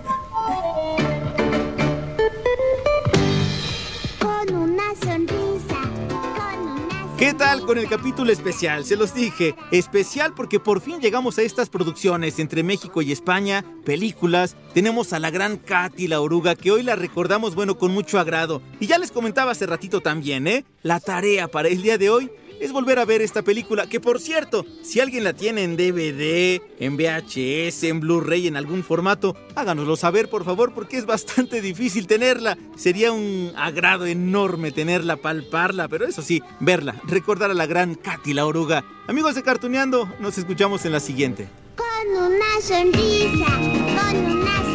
tal 7.37 7.61
con 7.61 7.77
el 7.77 7.87
capítulo 7.87 8.31
especial? 8.31 8.83
Se 8.83 8.95
los 8.95 9.13
dije, 9.13 9.55
especial 9.71 10.33
porque 10.33 10.59
por 10.59 10.81
fin 10.81 10.99
llegamos 10.99 11.37
a 11.37 11.43
estas 11.43 11.69
producciones 11.69 12.39
entre 12.39 12.63
México 12.63 13.01
y 13.01 13.11
España, 13.11 13.63
películas. 13.85 14.55
Tenemos 14.73 15.13
a 15.13 15.19
la 15.19 15.29
gran 15.29 15.57
Katy 15.57 16.07
la 16.07 16.19
oruga 16.19 16.55
que 16.55 16.71
hoy 16.71 16.81
la 16.81 16.95
recordamos, 16.95 17.53
bueno, 17.53 17.77
con 17.77 17.91
mucho 17.91 18.19
agrado. 18.19 18.61
Y 18.79 18.87
ya 18.87 18.97
les 18.97 19.11
comentaba 19.11 19.51
hace 19.51 19.67
ratito 19.67 20.01
también, 20.01 20.47
¿eh? 20.47 20.65
La 20.81 20.99
tarea 20.99 21.47
para 21.47 21.67
el 21.67 21.81
día 21.81 21.97
de 21.97 22.09
hoy 22.09 22.31
es 22.59 22.71
volver 22.71 22.99
a 22.99 23.05
ver 23.05 23.21
esta 23.21 23.41
película, 23.41 23.87
que 23.87 23.99
por 23.99 24.19
cierto, 24.19 24.65
si 24.81 24.99
alguien 24.99 25.23
la 25.23 25.33
tiene 25.33 25.63
en 25.63 25.77
DVD, 25.77 26.61
en 26.79 26.97
VHS, 26.97 27.83
en 27.83 27.99
Blu-ray, 27.99 28.47
en 28.47 28.57
algún 28.57 28.83
formato, 28.83 29.35
háganoslo 29.55 29.95
saber 29.95 30.29
por 30.29 30.45
favor, 30.45 30.73
porque 30.73 30.97
es 30.97 31.05
bastante 31.05 31.61
difícil 31.61 32.07
tenerla. 32.07 32.57
Sería 32.75 33.11
un 33.11 33.51
agrado 33.55 34.05
enorme 34.05 34.71
tenerla, 34.71 35.17
palparla, 35.17 35.87
pero 35.87 36.05
eso 36.05 36.21
sí, 36.21 36.41
verla, 36.59 36.95
recordar 37.05 37.51
a 37.51 37.55
la 37.55 37.65
gran 37.65 37.95
Katy 37.95 38.33
la 38.33 38.45
oruga. 38.45 38.83
Amigos 39.07 39.35
de 39.35 39.43
Cartuneando, 39.43 40.11
nos 40.19 40.37
escuchamos 40.37 40.85
en 40.85 40.91
la 40.91 40.99
siguiente. 40.99 41.47
Con 41.75 42.31
una 42.31 42.61
sonrisa, 42.61 43.45
con 43.55 44.17
una. 44.25 44.66